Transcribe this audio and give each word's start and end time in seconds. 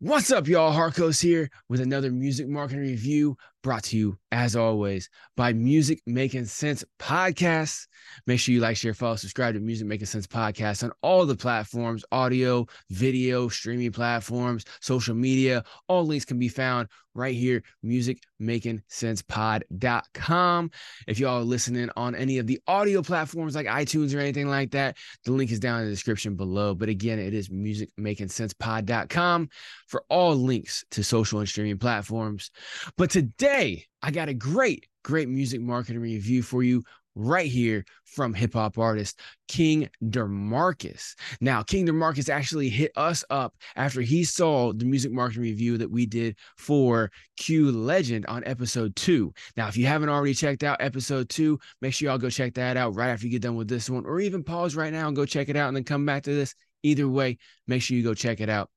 What's 0.00 0.30
up, 0.30 0.46
y'all? 0.46 0.74
Harkos 0.74 1.22
here 1.22 1.48
with 1.70 1.80
another 1.80 2.12
music 2.12 2.48
marketing 2.48 2.82
review 2.82 3.38
brought 3.62 3.84
to 3.84 3.96
you, 3.96 4.18
as 4.30 4.56
always, 4.56 5.10
by 5.36 5.52
Music 5.52 6.00
Makin 6.06 6.46
Cents 6.46 6.84
Podcast. 6.98 7.86
Make 8.26 8.40
sure 8.40 8.54
you 8.54 8.60
like, 8.60 8.76
share, 8.76 8.94
follow, 8.94 9.16
subscribe 9.16 9.54
to 9.54 9.60
Music 9.60 9.86
Makin 9.86 10.06
Cents 10.06 10.26
Podcast 10.26 10.84
on 10.84 10.92
all 11.02 11.26
the 11.26 11.36
platforms 11.36 12.04
audio, 12.12 12.66
video, 12.90 13.48
streaming 13.48 13.92
platforms, 13.92 14.64
social 14.80 15.14
media. 15.14 15.64
All 15.88 16.06
links 16.06 16.24
can 16.24 16.38
be 16.38 16.48
found 16.48 16.88
right 17.16 17.34
here, 17.34 17.64
musicmakincents.pod.com. 17.84 20.70
If 21.08 21.18
y'all 21.18 21.40
are 21.40 21.44
listening 21.44 21.90
on 21.96 22.14
any 22.14 22.38
of 22.38 22.46
the 22.46 22.60
audio 22.66 23.00
platforms 23.02 23.56
like 23.56 23.66
iTunes 23.66 24.14
or 24.14 24.20
anything 24.20 24.48
like 24.48 24.72
that, 24.72 24.98
the 25.24 25.32
link 25.32 25.50
is 25.50 25.58
down 25.58 25.80
in 25.80 25.86
the 25.86 25.92
description 25.92 26.36
below. 26.36 26.74
But 26.74 26.90
again, 26.90 27.18
it 27.18 27.32
is 27.34 27.48
musicmakincentspod.com 27.48 29.48
for 29.88 30.04
all 30.08 30.36
links 30.36 30.84
to 30.90 31.02
social 31.02 31.40
and 31.40 31.48
streaming 31.48 31.78
platforms. 31.78 32.52
But 32.96 33.10
today, 33.10 33.55
I 33.56 34.10
got 34.10 34.28
a 34.28 34.34
great, 34.34 34.86
great 35.02 35.28
music 35.28 35.62
marketing 35.62 36.02
review 36.02 36.42
for 36.42 36.62
you 36.62 36.82
right 37.14 37.50
here 37.50 37.86
from 38.04 38.34
hip 38.34 38.52
hop 38.52 38.76
artist 38.76 39.18
King 39.48 39.88
Dermarcus. 40.04 41.14
Now, 41.40 41.62
King 41.62 41.86
Dermarcus 41.86 42.28
actually 42.28 42.68
hit 42.68 42.92
us 42.96 43.24
up 43.30 43.54
after 43.74 44.02
he 44.02 44.24
saw 44.24 44.74
the 44.74 44.84
music 44.84 45.10
marketing 45.10 45.44
review 45.44 45.78
that 45.78 45.90
we 45.90 46.04
did 46.04 46.36
for 46.58 47.10
Q 47.38 47.72
Legend 47.72 48.26
on 48.26 48.44
episode 48.44 48.94
two. 48.94 49.32
Now, 49.56 49.68
if 49.68 49.76
you 49.78 49.86
haven't 49.86 50.10
already 50.10 50.34
checked 50.34 50.62
out 50.62 50.76
episode 50.80 51.30
two, 51.30 51.58
make 51.80 51.94
sure 51.94 52.10
y'all 52.10 52.18
go 52.18 52.28
check 52.28 52.52
that 52.54 52.76
out 52.76 52.94
right 52.94 53.08
after 53.08 53.24
you 53.24 53.32
get 53.32 53.40
done 53.40 53.56
with 53.56 53.68
this 53.68 53.88
one, 53.88 54.04
or 54.04 54.20
even 54.20 54.44
pause 54.44 54.76
right 54.76 54.92
now 54.92 55.06
and 55.06 55.16
go 55.16 55.24
check 55.24 55.48
it 55.48 55.56
out 55.56 55.68
and 55.68 55.76
then 55.76 55.84
come 55.84 56.04
back 56.04 56.24
to 56.24 56.34
this. 56.34 56.54
Either 56.82 57.08
way, 57.08 57.38
make 57.66 57.80
sure 57.80 57.96
you 57.96 58.02
go 58.02 58.12
check 58.12 58.42
it 58.42 58.50
out. 58.50 58.68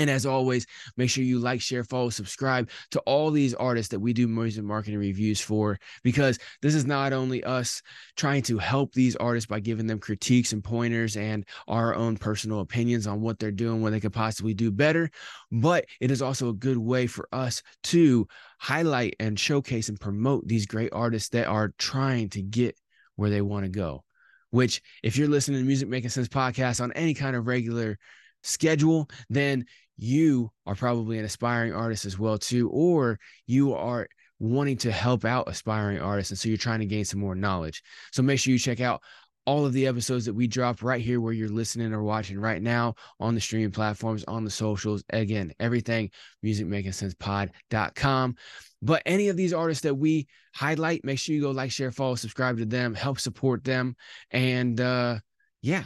And 0.00 0.08
as 0.08 0.24
always, 0.24 0.66
make 0.96 1.10
sure 1.10 1.22
you 1.22 1.38
like, 1.38 1.60
share, 1.60 1.84
follow, 1.84 2.08
subscribe 2.08 2.70
to 2.92 3.00
all 3.00 3.30
these 3.30 3.52
artists 3.52 3.90
that 3.90 4.00
we 4.00 4.14
do 4.14 4.26
music 4.26 4.64
marketing 4.64 4.98
reviews 4.98 5.42
for, 5.42 5.78
because 6.02 6.38
this 6.62 6.74
is 6.74 6.86
not 6.86 7.12
only 7.12 7.44
us 7.44 7.82
trying 8.16 8.40
to 8.44 8.56
help 8.56 8.94
these 8.94 9.14
artists 9.16 9.46
by 9.46 9.60
giving 9.60 9.86
them 9.86 9.98
critiques 9.98 10.54
and 10.54 10.64
pointers 10.64 11.18
and 11.18 11.44
our 11.68 11.94
own 11.94 12.16
personal 12.16 12.60
opinions 12.60 13.06
on 13.06 13.20
what 13.20 13.38
they're 13.38 13.50
doing, 13.50 13.82
what 13.82 13.90
they 13.90 14.00
could 14.00 14.14
possibly 14.14 14.54
do 14.54 14.70
better, 14.70 15.10
but 15.52 15.84
it 16.00 16.10
is 16.10 16.22
also 16.22 16.48
a 16.48 16.54
good 16.54 16.78
way 16.78 17.06
for 17.06 17.28
us 17.30 17.62
to 17.82 18.26
highlight 18.58 19.14
and 19.20 19.38
showcase 19.38 19.90
and 19.90 20.00
promote 20.00 20.48
these 20.48 20.64
great 20.64 20.94
artists 20.94 21.28
that 21.28 21.46
are 21.46 21.74
trying 21.76 22.30
to 22.30 22.40
get 22.40 22.74
where 23.16 23.28
they 23.28 23.42
want 23.42 23.66
to 23.66 23.70
go. 23.70 24.02
Which, 24.48 24.80
if 25.02 25.18
you're 25.18 25.28
listening 25.28 25.60
to 25.60 25.66
Music 25.66 25.90
Makin 25.90 26.08
Cents 26.08 26.26
podcast 26.26 26.80
on 26.80 26.90
any 26.94 27.12
kind 27.12 27.36
of 27.36 27.46
regular 27.46 27.98
schedule, 28.42 29.10
then 29.28 29.66
you 30.00 30.50
are 30.64 30.74
probably 30.74 31.18
an 31.18 31.26
aspiring 31.26 31.74
artist 31.74 32.06
as 32.06 32.18
well 32.18 32.38
too 32.38 32.70
or 32.70 33.18
you 33.46 33.74
are 33.74 34.08
wanting 34.38 34.78
to 34.78 34.90
help 34.90 35.26
out 35.26 35.46
aspiring 35.46 36.00
artists 36.00 36.30
and 36.30 36.38
so 36.38 36.48
you're 36.48 36.56
trying 36.56 36.80
to 36.80 36.86
gain 36.86 37.04
some 37.04 37.20
more 37.20 37.34
knowledge. 37.34 37.82
So 38.10 38.22
make 38.22 38.40
sure 38.40 38.52
you 38.52 38.58
check 38.58 38.80
out 38.80 39.02
all 39.44 39.66
of 39.66 39.74
the 39.74 39.86
episodes 39.86 40.24
that 40.24 40.32
we 40.32 40.46
drop 40.46 40.82
right 40.82 41.02
here 41.02 41.20
where 41.20 41.34
you're 41.34 41.50
listening 41.50 41.92
or 41.92 42.02
watching 42.02 42.40
right 42.40 42.62
now 42.62 42.94
on 43.18 43.34
the 43.34 43.40
streaming 43.42 43.72
platforms 43.72 44.24
on 44.24 44.42
the 44.42 44.50
socials. 44.50 45.04
Again 45.10 45.52
everything 45.60 46.10
musicmakincents.pod.com 46.44 48.36
but 48.80 49.02
any 49.04 49.28
of 49.28 49.36
these 49.36 49.52
artists 49.52 49.82
that 49.82 49.94
we 49.94 50.26
highlight 50.54 51.04
make 51.04 51.18
sure 51.18 51.34
you 51.34 51.42
go 51.42 51.50
like 51.50 51.70
share 51.70 51.92
follow 51.92 52.14
subscribe 52.14 52.56
to 52.56 52.64
them 52.64 52.94
help 52.94 53.20
support 53.20 53.64
them. 53.64 53.94
And 54.30 54.80
uh 54.80 55.18
yeah 55.60 55.84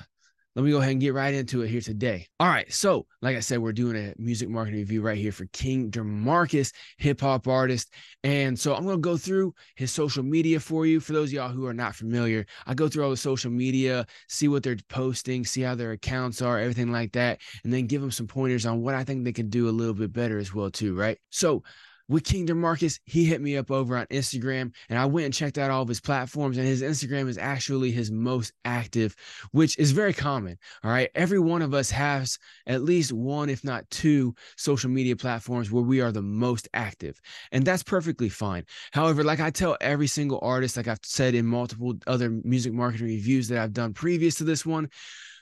let 0.55 0.65
me 0.65 0.71
go 0.71 0.79
ahead 0.79 0.93
and 0.93 1.01
get 1.01 1.15
right 1.15 1.35
into 1.35 1.63
it 1.63 1.69
here 1.69 1.81
today. 1.81 2.27
All 2.39 2.47
right. 2.47 2.73
So, 2.73 3.07
like 3.23 3.37
I 3.37 3.41
said, 3.41 3.59
we're 3.59 3.73
doing 3.73 3.97
a 3.97 4.15
music 4.19 4.49
marketing 4.49 4.81
review 4.81 5.03
right 5.03 5.19
here 5.19 5.33
for 5.33 5.47
King 5.47 5.91
Dermarcus, 5.91 6.73
hip 6.99 7.21
hop 7.21 7.49
artist. 7.49 7.93
And 8.23 8.59
so 8.59 8.75
I'm 8.75 8.85
going 8.85 8.97
to 8.97 9.01
go 9.01 9.17
through 9.17 9.55
his 9.75 9.91
social 9.91 10.23
media 10.23 10.61
for 10.61 10.87
you. 10.87 11.01
For 11.01 11.13
those 11.13 11.31
of 11.31 11.33
y'all 11.33 11.49
who 11.49 11.67
are 11.67 11.75
not 11.75 11.97
familiar, 11.97 12.47
I 12.67 12.75
go 12.75 12.89
through 12.89 13.05
all 13.05 13.11
the 13.11 13.17
social 13.17 13.51
media, 13.51 14.07
see 14.29 14.47
what 14.47 14.63
they're 14.63 14.77
posting, 14.89 15.45
see 15.45 15.63
how 15.63 15.75
their 15.75 15.93
accounts 15.93 16.41
are, 16.41 16.59
everything 16.59 16.93
like 16.93 17.13
that, 17.13 17.41
and 17.65 17.73
then 17.73 17.87
give 17.87 18.01
them 18.01 18.13
some 18.13 18.29
pointers 18.29 18.65
on 18.65 18.81
what 18.83 18.95
I 18.95 19.03
think 19.03 19.25
they 19.25 19.33
can 19.33 19.49
do 19.49 19.69
a 19.69 19.71
little 19.71 19.95
bit 19.95 20.13
better 20.13 20.39
as 20.39 20.55
well, 20.55 20.71
too. 20.71 20.95
Right. 20.97 21.19
So, 21.31 21.65
with 22.09 22.25
King 22.25 22.47
Dermarcus, 22.47 23.01
he 23.05 23.25
hit 23.25 23.41
me 23.41 23.57
up 23.57 23.71
over 23.71 23.97
on 23.97 24.07
Instagram 24.07 24.73
and 24.89 24.99
I 24.99 25.07
went 25.07 25.25
and 25.25 25.35
checked 25.35 25.59
out 25.59 25.71
all 25.71 25.83
of 25.83 25.89
his 25.89 26.01
platforms. 26.01 26.59
And 26.59 26.67
his 26.67 26.83
Instagram 26.83 27.29
is 27.29 27.39
actually 27.39 27.91
his 27.91 28.11
most 28.11 28.53
active, 28.65 29.17
which 29.53 29.79
is 29.79 29.93
very 29.93 30.13
common. 30.13 30.59
All 30.83 30.91
right. 30.91 31.11
Every 31.15 31.39
one 31.39 31.63
of 31.63 31.73
us 31.73 31.91
has 31.91 32.39
at 32.67 32.83
least 32.83 33.13
one, 33.13 33.49
if 33.49 33.65
not 33.65 33.89
two, 33.91 34.35
social 34.57 34.91
media 34.91 35.17
platforms 35.17 35.71
where 35.71 35.83
we 35.83 36.01
are 36.01 36.13
the 36.13 36.23
most 36.23 36.69
active. 36.75 37.19
And 37.53 37.65
that's 37.65 37.83
perfectly 37.83 38.29
fine. 38.29 38.65
However, 38.93 39.25
like 39.25 39.41
I 39.41 39.51
tell 39.51 39.77
every 39.81 40.07
single 40.07 40.41
artist, 40.43 40.77
like 40.77 40.89
I've 40.89 40.99
said 41.03 41.35
in 41.35 41.47
multiple 41.47 41.95
other 42.07 42.31
music 42.31 42.75
marketing 42.75 43.07
reviews 43.07 43.49
that 43.49 43.59
I've 43.59 43.73
done 43.73 43.95
previous 43.95 44.35
to 44.37 44.45
this 44.45 44.67
one, 44.67 44.91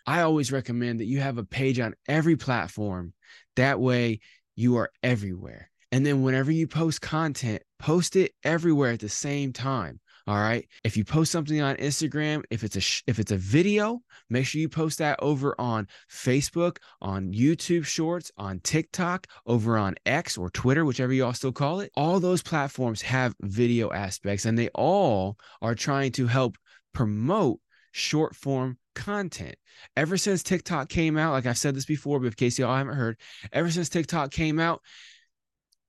I 0.06 0.22
always 0.22 0.52
recommend 0.52 1.00
that 1.00 1.06
you 1.06 1.20
have 1.20 1.38
a 1.38 1.44
page 1.44 1.80
on 1.80 1.94
every 2.08 2.36
platform. 2.36 3.14
That 3.56 3.80
way 3.80 4.20
you 4.54 4.76
are 4.76 4.90
everywhere. 5.02 5.71
And 5.92 6.04
then 6.04 6.22
whenever 6.22 6.50
you 6.50 6.66
post 6.66 7.02
content, 7.02 7.62
post 7.78 8.16
it 8.16 8.32
everywhere 8.42 8.92
at 8.92 9.00
the 9.00 9.08
same 9.10 9.52
time. 9.52 10.00
All 10.26 10.36
right. 10.36 10.66
If 10.84 10.96
you 10.96 11.04
post 11.04 11.32
something 11.32 11.60
on 11.60 11.76
Instagram, 11.76 12.44
if 12.50 12.62
it's 12.62 12.76
a 12.76 12.80
sh- 12.80 13.02
if 13.08 13.18
it's 13.18 13.32
a 13.32 13.36
video, 13.36 14.00
make 14.30 14.46
sure 14.46 14.60
you 14.60 14.68
post 14.68 14.98
that 14.98 15.18
over 15.20 15.54
on 15.60 15.88
Facebook, 16.08 16.78
on 17.00 17.32
YouTube 17.32 17.84
Shorts, 17.84 18.30
on 18.36 18.60
TikTok, 18.60 19.26
over 19.46 19.76
on 19.76 19.96
X 20.06 20.38
or 20.38 20.48
Twitter, 20.48 20.84
whichever 20.84 21.12
you 21.12 21.24
all 21.24 21.34
still 21.34 21.52
call 21.52 21.80
it. 21.80 21.90
All 21.96 22.20
those 22.20 22.42
platforms 22.42 23.02
have 23.02 23.34
video 23.40 23.92
aspects, 23.92 24.44
and 24.44 24.56
they 24.56 24.68
all 24.74 25.36
are 25.60 25.74
trying 25.74 26.12
to 26.12 26.28
help 26.28 26.56
promote 26.94 27.58
short 27.90 28.36
form 28.36 28.78
content. 28.94 29.56
Ever 29.96 30.16
since 30.16 30.44
TikTok 30.44 30.88
came 30.88 31.16
out, 31.18 31.32
like 31.32 31.46
I've 31.46 31.58
said 31.58 31.74
this 31.74 31.84
before, 31.84 32.20
but 32.20 32.26
in 32.26 32.32
case 32.32 32.58
y'all 32.58 32.76
haven't 32.76 32.94
heard, 32.94 33.18
ever 33.52 33.70
since 33.70 33.88
TikTok 33.88 34.30
came 34.30 34.60
out, 34.60 34.82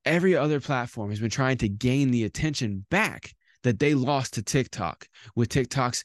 every 0.05 0.35
other 0.35 0.59
platform 0.59 1.09
has 1.09 1.19
been 1.19 1.29
trying 1.29 1.57
to 1.57 1.69
gain 1.69 2.11
the 2.11 2.23
attention 2.23 2.85
back 2.89 3.33
that 3.63 3.79
they 3.79 3.93
lost 3.93 4.33
to 4.33 4.43
TikTok 4.43 5.07
with 5.35 5.49
TikTok's, 5.49 6.03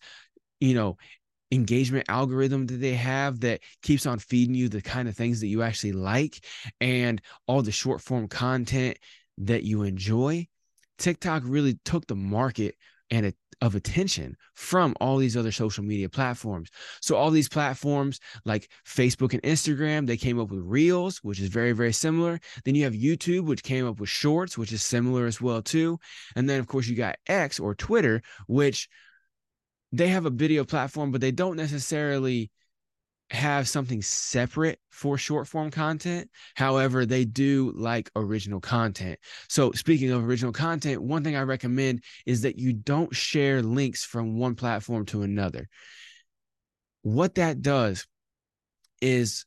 you 0.60 0.74
know, 0.74 0.96
engagement 1.50 2.04
algorithm 2.08 2.66
that 2.66 2.76
they 2.76 2.94
have 2.94 3.40
that 3.40 3.60
keeps 3.82 4.06
on 4.06 4.18
feeding 4.18 4.54
you 4.54 4.68
the 4.68 4.82
kind 4.82 5.08
of 5.08 5.16
things 5.16 5.40
that 5.40 5.46
you 5.46 5.62
actually 5.62 5.92
like 5.92 6.44
and 6.80 7.22
all 7.46 7.62
the 7.62 7.72
short 7.72 8.00
form 8.00 8.28
content 8.28 8.98
that 9.38 9.64
you 9.64 9.82
enjoy. 9.82 10.46
TikTok 10.98 11.42
really 11.46 11.78
took 11.84 12.06
the 12.06 12.16
market 12.16 12.74
and 13.10 13.24
it 13.26 13.36
of 13.60 13.74
attention 13.74 14.36
from 14.54 14.94
all 15.00 15.16
these 15.16 15.36
other 15.36 15.52
social 15.52 15.84
media 15.84 16.08
platforms. 16.08 16.68
So 17.00 17.16
all 17.16 17.30
these 17.30 17.48
platforms 17.48 18.20
like 18.44 18.70
Facebook 18.86 19.32
and 19.32 19.42
Instagram, 19.42 20.06
they 20.06 20.16
came 20.16 20.38
up 20.38 20.50
with 20.50 20.60
Reels, 20.62 21.18
which 21.18 21.40
is 21.40 21.48
very 21.48 21.72
very 21.72 21.92
similar. 21.92 22.40
Then 22.64 22.74
you 22.74 22.84
have 22.84 22.94
YouTube, 22.94 23.46
which 23.46 23.62
came 23.62 23.86
up 23.86 24.00
with 24.00 24.08
Shorts, 24.08 24.56
which 24.56 24.72
is 24.72 24.82
similar 24.82 25.26
as 25.26 25.40
well 25.40 25.62
too. 25.62 25.98
And 26.36 26.48
then 26.48 26.60
of 26.60 26.66
course 26.66 26.86
you 26.86 26.96
got 26.96 27.16
X 27.26 27.58
or 27.58 27.74
Twitter, 27.74 28.22
which 28.46 28.88
they 29.92 30.08
have 30.08 30.26
a 30.26 30.30
video 30.30 30.64
platform, 30.64 31.10
but 31.10 31.20
they 31.20 31.32
don't 31.32 31.56
necessarily 31.56 32.50
have 33.30 33.68
something 33.68 34.00
separate 34.00 34.78
for 34.90 35.18
short 35.18 35.46
form 35.46 35.70
content. 35.70 36.30
However, 36.54 37.04
they 37.04 37.24
do 37.24 37.72
like 37.76 38.10
original 38.16 38.60
content. 38.60 39.18
So, 39.48 39.72
speaking 39.72 40.10
of 40.10 40.26
original 40.26 40.52
content, 40.52 41.02
one 41.02 41.22
thing 41.22 41.36
I 41.36 41.42
recommend 41.42 42.02
is 42.26 42.42
that 42.42 42.58
you 42.58 42.72
don't 42.72 43.14
share 43.14 43.62
links 43.62 44.04
from 44.04 44.38
one 44.38 44.54
platform 44.54 45.04
to 45.06 45.22
another. 45.22 45.68
What 47.02 47.34
that 47.36 47.60
does 47.62 48.06
is 49.00 49.44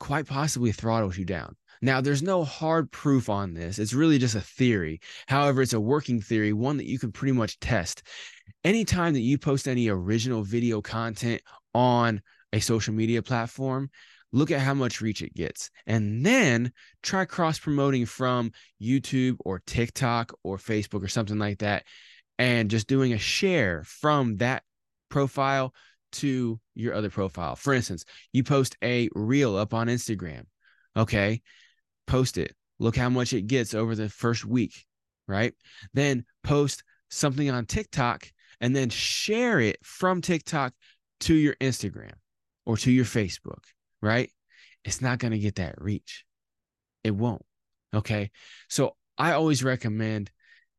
quite 0.00 0.26
possibly 0.26 0.72
throttles 0.72 1.16
you 1.16 1.24
down. 1.24 1.56
Now, 1.80 2.00
there's 2.00 2.22
no 2.22 2.44
hard 2.44 2.92
proof 2.92 3.28
on 3.28 3.54
this. 3.54 3.78
It's 3.78 3.92
really 3.92 4.18
just 4.18 4.36
a 4.36 4.40
theory. 4.40 5.00
However, 5.26 5.62
it's 5.62 5.72
a 5.72 5.80
working 5.80 6.20
theory, 6.20 6.52
one 6.52 6.76
that 6.76 6.86
you 6.86 6.98
can 6.98 7.10
pretty 7.10 7.32
much 7.32 7.58
test. 7.58 8.02
Anytime 8.62 9.14
that 9.14 9.20
you 9.20 9.36
post 9.36 9.66
any 9.66 9.88
original 9.88 10.44
video 10.44 10.80
content 10.80 11.42
on 11.74 12.22
a 12.52 12.60
social 12.60 12.94
media 12.94 13.22
platform, 13.22 13.90
look 14.32 14.50
at 14.50 14.60
how 14.60 14.74
much 14.74 15.00
reach 15.00 15.22
it 15.22 15.34
gets. 15.34 15.70
And 15.86 16.24
then 16.24 16.72
try 17.02 17.24
cross 17.24 17.58
promoting 17.58 18.06
from 18.06 18.52
YouTube 18.80 19.36
or 19.40 19.62
TikTok 19.66 20.32
or 20.42 20.56
Facebook 20.56 21.04
or 21.04 21.08
something 21.08 21.38
like 21.38 21.58
that. 21.58 21.84
And 22.38 22.70
just 22.70 22.88
doing 22.88 23.12
a 23.12 23.18
share 23.18 23.84
from 23.84 24.38
that 24.38 24.62
profile 25.10 25.74
to 26.12 26.60
your 26.74 26.94
other 26.94 27.10
profile. 27.10 27.56
For 27.56 27.72
instance, 27.72 28.04
you 28.32 28.42
post 28.42 28.76
a 28.82 29.08
reel 29.14 29.56
up 29.56 29.74
on 29.74 29.86
Instagram. 29.86 30.44
Okay. 30.96 31.42
Post 32.06 32.38
it. 32.38 32.54
Look 32.78 32.96
how 32.96 33.08
much 33.08 33.32
it 33.32 33.46
gets 33.46 33.74
over 33.74 33.94
the 33.94 34.08
first 34.08 34.44
week. 34.44 34.84
Right. 35.28 35.54
Then 35.94 36.24
post 36.42 36.82
something 37.10 37.50
on 37.50 37.66
TikTok 37.66 38.26
and 38.60 38.74
then 38.74 38.90
share 38.90 39.60
it 39.60 39.78
from 39.82 40.20
TikTok 40.20 40.72
to 41.20 41.34
your 41.34 41.54
Instagram 41.56 42.12
or 42.66 42.76
to 42.76 42.90
your 42.90 43.04
Facebook, 43.04 43.62
right? 44.00 44.30
It's 44.84 45.00
not 45.00 45.18
going 45.18 45.32
to 45.32 45.38
get 45.38 45.56
that 45.56 45.80
reach. 45.80 46.24
It 47.04 47.12
won't. 47.12 47.44
Okay. 47.94 48.30
So 48.68 48.96
I 49.18 49.32
always 49.32 49.62
recommend 49.62 50.30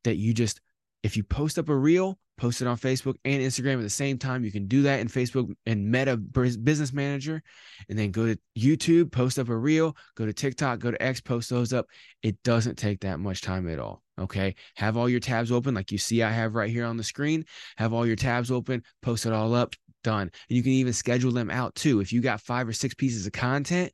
that 0.04 0.16
you 0.16 0.34
just, 0.34 0.60
if 1.02 1.16
you 1.16 1.24
post 1.24 1.58
up 1.58 1.68
a 1.68 1.76
reel, 1.76 2.18
post 2.36 2.60
it 2.60 2.66
on 2.66 2.76
Facebook 2.76 3.14
and 3.24 3.42
Instagram 3.42 3.76
at 3.76 3.82
the 3.82 3.90
same 3.90 4.18
time. 4.18 4.44
You 4.44 4.52
can 4.52 4.66
do 4.66 4.82
that 4.82 5.00
in 5.00 5.08
Facebook 5.08 5.54
and 5.66 5.90
Meta 5.90 6.16
Business 6.16 6.92
Manager, 6.92 7.42
and 7.88 7.98
then 7.98 8.10
go 8.10 8.26
to 8.26 8.38
YouTube, 8.58 9.12
post 9.12 9.38
up 9.38 9.48
a 9.48 9.56
reel, 9.56 9.96
go 10.16 10.26
to 10.26 10.32
TikTok, 10.32 10.80
go 10.80 10.90
to 10.90 11.02
X, 11.02 11.20
post 11.20 11.48
those 11.50 11.72
up. 11.72 11.86
It 12.22 12.42
doesn't 12.42 12.76
take 12.76 13.00
that 13.00 13.20
much 13.20 13.40
time 13.40 13.68
at 13.68 13.78
all. 13.78 14.03
Okay. 14.18 14.54
Have 14.76 14.96
all 14.96 15.08
your 15.08 15.20
tabs 15.20 15.50
open, 15.50 15.74
like 15.74 15.90
you 15.90 15.98
see 15.98 16.22
I 16.22 16.30
have 16.30 16.54
right 16.54 16.70
here 16.70 16.84
on 16.84 16.96
the 16.96 17.04
screen. 17.04 17.44
Have 17.76 17.92
all 17.92 18.06
your 18.06 18.16
tabs 18.16 18.50
open, 18.50 18.82
post 19.02 19.26
it 19.26 19.32
all 19.32 19.54
up, 19.54 19.74
done. 20.04 20.30
And 20.48 20.56
you 20.56 20.62
can 20.62 20.72
even 20.72 20.92
schedule 20.92 21.32
them 21.32 21.50
out 21.50 21.74
too. 21.74 22.00
If 22.00 22.12
you 22.12 22.20
got 22.20 22.40
five 22.40 22.68
or 22.68 22.72
six 22.72 22.94
pieces 22.94 23.26
of 23.26 23.32
content, 23.32 23.92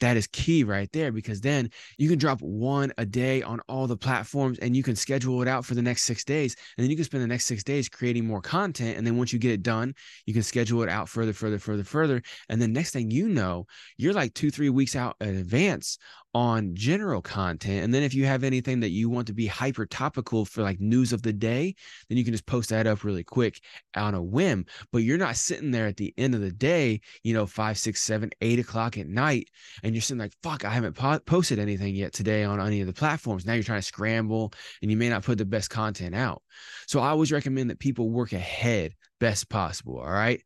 that 0.00 0.16
is 0.16 0.26
key 0.26 0.64
right 0.64 0.90
there 0.92 1.10
because 1.10 1.40
then 1.40 1.70
you 1.96 2.08
can 2.08 2.18
drop 2.18 2.40
one 2.40 2.92
a 2.98 3.06
day 3.06 3.42
on 3.42 3.60
all 3.68 3.86
the 3.86 3.96
platforms 3.96 4.58
and 4.58 4.76
you 4.76 4.82
can 4.82 4.94
schedule 4.94 5.40
it 5.42 5.48
out 5.48 5.64
for 5.64 5.74
the 5.74 5.82
next 5.82 6.02
six 6.02 6.24
days. 6.24 6.54
And 6.76 6.84
then 6.84 6.90
you 6.90 6.96
can 6.96 7.04
spend 7.04 7.22
the 7.22 7.28
next 7.28 7.46
six 7.46 7.64
days 7.64 7.88
creating 7.88 8.26
more 8.26 8.42
content. 8.42 8.98
And 8.98 9.06
then 9.06 9.16
once 9.16 9.32
you 9.32 9.38
get 9.38 9.52
it 9.52 9.62
done, 9.62 9.94
you 10.26 10.34
can 10.34 10.42
schedule 10.42 10.82
it 10.82 10.88
out 10.88 11.08
further, 11.08 11.32
further, 11.32 11.58
further, 11.58 11.84
further. 11.84 12.22
And 12.48 12.60
then 12.60 12.72
next 12.72 12.90
thing 12.90 13.10
you 13.10 13.28
know, 13.28 13.66
you're 13.96 14.12
like 14.12 14.34
two, 14.34 14.50
three 14.50 14.70
weeks 14.70 14.96
out 14.96 15.16
in 15.20 15.36
advance 15.36 15.98
on 16.36 16.74
general 16.74 17.22
content. 17.22 17.82
And 17.82 17.94
then 17.94 18.02
if 18.02 18.12
you 18.12 18.26
have 18.26 18.44
anything 18.44 18.80
that 18.80 18.90
you 18.90 19.08
want 19.08 19.26
to 19.28 19.32
be 19.32 19.46
hyper 19.46 19.86
topical 19.86 20.44
for 20.44 20.60
like 20.60 20.78
news 20.78 21.14
of 21.14 21.22
the 21.22 21.32
day, 21.32 21.74
then 22.10 22.18
you 22.18 22.24
can 22.24 22.34
just 22.34 22.44
post 22.44 22.68
that 22.68 22.86
up 22.86 23.04
really 23.04 23.24
quick 23.24 23.58
on 23.96 24.14
a 24.14 24.22
whim. 24.22 24.66
But 24.92 24.98
you're 24.98 25.16
not 25.16 25.36
sitting 25.36 25.70
there 25.70 25.86
at 25.86 25.96
the 25.96 26.12
end 26.18 26.34
of 26.34 26.42
the 26.42 26.52
day, 26.52 27.00
you 27.22 27.32
know, 27.32 27.46
five, 27.46 27.78
six, 27.78 28.02
seven, 28.02 28.28
eight 28.42 28.58
o'clock 28.58 28.98
at 28.98 29.06
night, 29.06 29.48
and 29.82 29.94
you're 29.94 30.02
sitting 30.02 30.20
like, 30.20 30.34
fuck, 30.42 30.62
I 30.62 30.68
haven't 30.68 30.92
po- 30.92 31.20
posted 31.20 31.58
anything 31.58 31.94
yet 31.94 32.12
today 32.12 32.44
on 32.44 32.60
any 32.60 32.82
of 32.82 32.86
the 32.86 32.92
platforms. 32.92 33.46
Now 33.46 33.54
you're 33.54 33.62
trying 33.62 33.80
to 33.80 33.86
scramble 33.86 34.52
and 34.82 34.90
you 34.90 34.98
may 34.98 35.08
not 35.08 35.24
put 35.24 35.38
the 35.38 35.46
best 35.46 35.70
content 35.70 36.14
out. 36.14 36.42
So 36.86 37.00
I 37.00 37.08
always 37.08 37.32
recommend 37.32 37.70
that 37.70 37.78
people 37.78 38.10
work 38.10 38.34
ahead 38.34 38.92
best 39.20 39.48
possible. 39.48 40.00
All 40.00 40.10
right. 40.10 40.42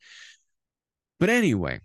But 1.18 1.30
anyway, 1.30 1.80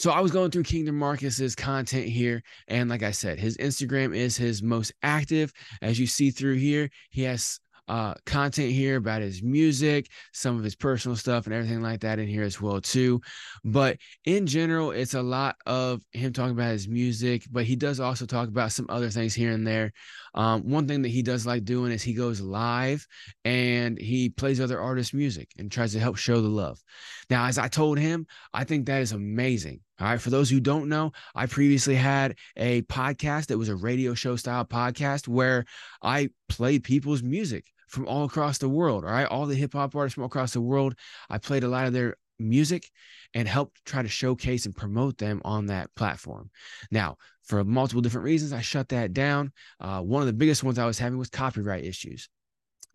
so 0.00 0.10
I 0.10 0.20
was 0.20 0.32
going 0.32 0.50
through 0.50 0.62
King 0.62 0.86
Dermarcus's 0.86 1.54
content 1.54 2.06
here, 2.06 2.42
and 2.68 2.88
like 2.88 3.02
I 3.02 3.10
said, 3.10 3.38
his 3.38 3.58
Instagram 3.58 4.16
is 4.16 4.34
his 4.34 4.62
most 4.62 4.94
active. 5.02 5.52
As 5.82 6.00
you 6.00 6.06
see 6.06 6.30
through 6.30 6.54
here, 6.54 6.88
he 7.10 7.24
has 7.24 7.60
uh, 7.86 8.14
content 8.24 8.70
here 8.70 8.96
about 8.96 9.20
his 9.20 9.42
music, 9.42 10.08
some 10.32 10.56
of 10.56 10.64
his 10.64 10.74
personal 10.74 11.16
stuff, 11.16 11.44
and 11.44 11.54
everything 11.54 11.82
like 11.82 12.00
that 12.00 12.18
in 12.18 12.28
here 12.28 12.44
as 12.44 12.62
well 12.62 12.80
too. 12.80 13.20
But 13.62 13.98
in 14.24 14.46
general, 14.46 14.92
it's 14.92 15.12
a 15.12 15.22
lot 15.22 15.56
of 15.66 16.00
him 16.12 16.32
talking 16.32 16.52
about 16.52 16.70
his 16.70 16.88
music, 16.88 17.44
but 17.50 17.64
he 17.64 17.76
does 17.76 18.00
also 18.00 18.24
talk 18.24 18.48
about 18.48 18.72
some 18.72 18.86
other 18.88 19.10
things 19.10 19.34
here 19.34 19.50
and 19.50 19.66
there. 19.66 19.92
Um, 20.34 20.70
one 20.70 20.88
thing 20.88 21.02
that 21.02 21.08
he 21.08 21.22
does 21.22 21.44
like 21.44 21.64
doing 21.64 21.92
is 21.92 22.02
he 22.02 22.14
goes 22.14 22.40
live 22.40 23.06
and 23.44 24.00
he 24.00 24.30
plays 24.30 24.62
other 24.62 24.80
artists' 24.80 25.12
music 25.12 25.50
and 25.58 25.70
tries 25.70 25.92
to 25.92 26.00
help 26.00 26.16
show 26.16 26.40
the 26.40 26.48
love. 26.48 26.80
Now, 27.28 27.46
as 27.46 27.58
I 27.58 27.68
told 27.68 27.98
him, 27.98 28.26
I 28.54 28.64
think 28.64 28.86
that 28.86 29.02
is 29.02 29.12
amazing. 29.12 29.80
All 30.00 30.06
right. 30.06 30.20
For 30.20 30.30
those 30.30 30.48
who 30.48 30.60
don't 30.60 30.88
know, 30.88 31.12
I 31.34 31.46
previously 31.46 31.94
had 31.94 32.36
a 32.56 32.82
podcast 32.82 33.46
that 33.46 33.58
was 33.58 33.68
a 33.68 33.76
radio 33.76 34.14
show 34.14 34.36
style 34.36 34.64
podcast 34.64 35.28
where 35.28 35.64
I 36.02 36.30
played 36.48 36.84
people's 36.84 37.22
music 37.22 37.66
from 37.88 38.06
all 38.06 38.24
across 38.24 38.58
the 38.58 38.68
world. 38.68 39.04
All 39.04 39.10
right. 39.10 39.26
All 39.26 39.46
the 39.46 39.54
hip 39.54 39.74
hop 39.74 39.94
artists 39.94 40.14
from 40.14 40.24
across 40.24 40.52
the 40.52 40.60
world. 40.60 40.94
I 41.28 41.38
played 41.38 41.64
a 41.64 41.68
lot 41.68 41.86
of 41.86 41.92
their 41.92 42.16
music 42.38 42.88
and 43.34 43.46
helped 43.46 43.84
try 43.84 44.02
to 44.02 44.08
showcase 44.08 44.64
and 44.64 44.74
promote 44.74 45.18
them 45.18 45.42
on 45.44 45.66
that 45.66 45.94
platform. 45.94 46.50
Now, 46.90 47.16
for 47.44 47.62
multiple 47.64 48.00
different 48.00 48.24
reasons, 48.24 48.52
I 48.52 48.60
shut 48.60 48.88
that 48.88 49.12
down. 49.12 49.52
Uh, 49.78 50.00
one 50.00 50.22
of 50.22 50.26
the 50.26 50.32
biggest 50.32 50.64
ones 50.64 50.78
I 50.78 50.86
was 50.86 50.98
having 50.98 51.18
was 51.18 51.28
copyright 51.28 51.84
issues. 51.84 52.28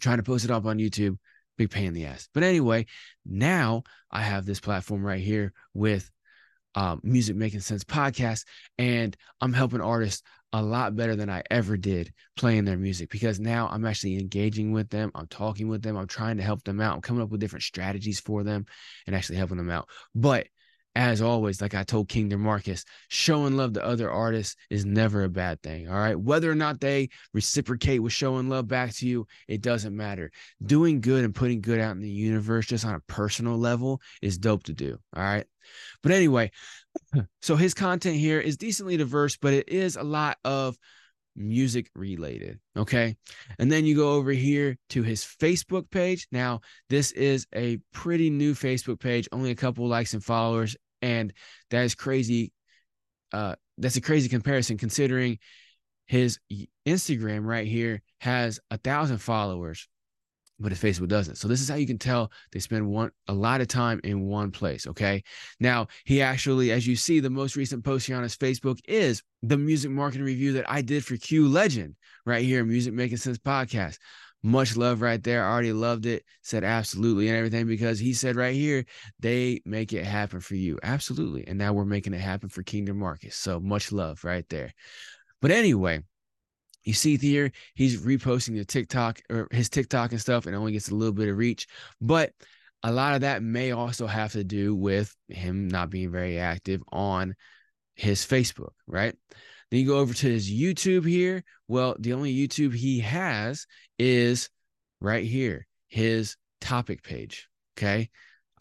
Trying 0.01 0.17
to 0.17 0.23
post 0.23 0.43
it 0.43 0.51
up 0.51 0.65
on 0.65 0.77
YouTube, 0.77 1.17
big 1.57 1.69
pain 1.69 1.85
in 1.85 1.93
the 1.93 2.05
ass. 2.05 2.27
But 2.33 2.43
anyway, 2.43 2.85
now 3.25 3.83
I 4.11 4.21
have 4.21 4.45
this 4.45 4.59
platform 4.59 5.05
right 5.05 5.21
here 5.21 5.53
with 5.73 6.09
um, 6.75 6.99
Music 7.03 7.35
Makin 7.35 7.61
Cents 7.61 7.83
podcast, 7.83 8.45
and 8.77 9.15
I'm 9.41 9.53
helping 9.53 9.81
artists 9.81 10.23
a 10.53 10.61
lot 10.61 10.95
better 10.95 11.15
than 11.15 11.29
I 11.29 11.43
ever 11.51 11.75
did 11.75 12.13
playing 12.37 12.63
their 12.63 12.77
music 12.77 13.09
because 13.09 13.41
now 13.41 13.67
I'm 13.69 13.85
actually 13.85 14.17
engaging 14.17 14.71
with 14.71 14.89
them. 14.89 15.11
I'm 15.13 15.27
talking 15.27 15.67
with 15.67 15.81
them. 15.81 15.97
I'm 15.97 16.07
trying 16.07 16.37
to 16.37 16.43
help 16.43 16.63
them 16.63 16.79
out. 16.79 16.95
I'm 16.95 17.01
coming 17.01 17.21
up 17.21 17.29
with 17.29 17.41
different 17.41 17.63
strategies 17.63 18.21
for 18.21 18.43
them 18.43 18.65
and 19.05 19.15
actually 19.15 19.37
helping 19.37 19.57
them 19.57 19.69
out. 19.69 19.89
But 20.13 20.47
as 20.95 21.21
always, 21.21 21.61
like 21.61 21.75
I 21.75 21.83
told 21.83 22.07
King 22.07 22.29
Dermarcus, 22.29 22.85
showing 23.09 23.57
love 23.57 23.73
to 23.73 23.83
other 23.83 24.09
artists 24.09 24.55
is 24.69 24.85
never 24.85 25.25
a 25.25 25.29
bad 25.29 25.61
thing. 25.61 25.89
All 25.89 25.95
right. 25.95 26.17
Whether 26.17 26.49
or 26.49 26.55
not 26.55 26.79
they 26.79 27.09
reciprocate 27.33 28.01
with 28.01 28.13
showing 28.13 28.47
love 28.47 28.69
back 28.69 28.93
to 28.95 29.07
you, 29.07 29.27
it 29.49 29.61
doesn't 29.61 29.95
matter. 29.95 30.31
Doing 30.65 31.01
good 31.01 31.25
and 31.25 31.35
putting 31.35 31.59
good 31.59 31.81
out 31.81 31.95
in 31.95 32.01
the 32.01 32.09
universe 32.09 32.67
just 32.67 32.85
on 32.85 32.95
a 32.95 33.01
personal 33.01 33.57
level 33.57 33.99
is 34.21 34.37
dope 34.37 34.63
to 34.63 34.73
do. 34.73 34.97
All 35.13 35.23
right. 35.23 35.45
But 36.03 36.11
anyway, 36.11 36.51
so 37.41 37.55
his 37.55 37.73
content 37.73 38.17
here 38.17 38.39
is 38.39 38.57
decently 38.57 38.97
diverse, 38.97 39.37
but 39.37 39.53
it 39.53 39.69
is 39.69 39.95
a 39.95 40.03
lot 40.03 40.37
of 40.43 40.77
music 41.35 41.89
related. 41.95 42.59
Okay. 42.77 43.17
And 43.59 43.71
then 43.71 43.85
you 43.85 43.95
go 43.95 44.13
over 44.13 44.31
here 44.31 44.77
to 44.91 45.03
his 45.03 45.23
Facebook 45.23 45.89
page. 45.89 46.27
Now, 46.31 46.61
this 46.89 47.11
is 47.11 47.45
a 47.53 47.79
pretty 47.93 48.29
new 48.29 48.53
Facebook 48.53 48.99
page, 48.99 49.27
only 49.31 49.51
a 49.51 49.55
couple 49.55 49.87
likes 49.87 50.13
and 50.13 50.23
followers. 50.23 50.75
And 51.01 51.33
that 51.71 51.83
is 51.83 51.95
crazy. 51.95 52.53
Uh, 53.33 53.55
that's 53.77 53.97
a 53.97 54.01
crazy 54.01 54.29
comparison 54.29 54.77
considering 54.77 55.39
his 56.07 56.39
Instagram 56.87 57.45
right 57.45 57.67
here 57.67 58.01
has 58.19 58.59
a 58.71 58.77
thousand 58.77 59.17
followers 59.17 59.87
but 60.59 60.71
if 60.71 60.81
Facebook 60.81 61.07
doesn't. 61.07 61.35
So 61.35 61.47
this 61.47 61.61
is 61.61 61.69
how 61.69 61.75
you 61.75 61.87
can 61.87 61.97
tell 61.97 62.31
they 62.51 62.59
spend 62.59 62.87
one 62.87 63.11
a 63.27 63.33
lot 63.33 63.61
of 63.61 63.67
time 63.67 63.99
in 64.03 64.27
one 64.27 64.51
place. 64.51 64.87
Okay. 64.87 65.23
Now 65.59 65.87
he 66.05 66.21
actually, 66.21 66.71
as 66.71 66.87
you 66.87 66.95
see, 66.95 67.19
the 67.19 67.29
most 67.29 67.55
recent 67.55 67.83
post 67.83 68.07
here 68.07 68.15
on 68.15 68.23
his 68.23 68.37
Facebook 68.37 68.79
is 68.87 69.21
the 69.43 69.57
music 69.57 69.91
marketing 69.91 70.25
review 70.25 70.53
that 70.53 70.69
I 70.69 70.81
did 70.81 71.03
for 71.03 71.17
Q 71.17 71.47
Legend 71.47 71.95
right 72.25 72.43
here, 72.43 72.63
Music 72.63 72.93
Makin 72.93 73.17
Cents 73.17 73.37
podcast. 73.37 73.97
Much 74.43 74.77
love 74.77 75.01
right 75.01 75.23
there. 75.23 75.43
I 75.43 75.51
already 75.51 75.73
loved 75.73 76.05
it. 76.05 76.23
Said 76.43 76.63
absolutely 76.63 77.27
and 77.27 77.35
everything 77.35 77.65
because 77.65 77.97
he 77.97 78.13
said 78.13 78.35
right 78.35 78.53
here, 78.53 78.85
they 79.19 79.61
make 79.65 79.91
it 79.91 80.05
happen 80.05 80.39
for 80.39 80.53
you. 80.53 80.77
Absolutely. 80.83 81.47
And 81.47 81.57
now 81.57 81.73
we're 81.73 81.83
making 81.83 82.13
it 82.13 82.21
happen 82.21 82.49
for 82.49 82.61
King 82.61 82.85
Dermarcus. 82.85 83.33
So 83.33 83.59
much 83.59 83.91
love 83.91 84.23
right 84.23 84.47
there. 84.49 84.71
But 85.41 85.49
anyway, 85.49 86.01
you 86.85 86.93
see 86.93 87.17
here, 87.17 87.51
he's 87.73 88.01
reposting 88.01 88.55
the 88.55 88.63
TikTok 88.63 89.19
or 89.29 89.47
his 89.51 89.69
TikTok 89.69 90.11
and 90.11 90.21
stuff 90.21 90.45
and 90.45 90.55
only 90.55 90.71
gets 90.71 90.89
a 90.89 90.95
little 90.95 91.13
bit 91.13 91.27
of 91.27 91.37
reach. 91.37 91.67
But 91.99 92.31
a 92.83 92.91
lot 92.91 93.15
of 93.15 93.21
that 93.21 93.41
may 93.41 93.71
also 93.71 94.05
have 94.05 94.33
to 94.33 94.43
do 94.43 94.75
with 94.75 95.13
him 95.27 95.67
not 95.67 95.89
being 95.89 96.11
very 96.11 96.39
active 96.39 96.83
on 96.91 97.35
his 97.95 98.23
Facebook, 98.23 98.73
right? 98.85 99.15
Then 99.71 99.79
you 99.79 99.87
go 99.87 99.97
over 99.97 100.13
to 100.13 100.27
his 100.27 100.49
YouTube 100.49 101.07
here. 101.07 101.43
Well, 101.67 101.95
the 101.99 102.13
only 102.13 102.33
YouTube 102.33 102.75
he 102.75 102.99
has 102.99 103.65
is 103.97 104.49
right 105.01 105.25
here, 105.25 105.65
his 105.87 106.37
topic 106.61 107.01
page. 107.01 107.49
Okay. 107.77 108.09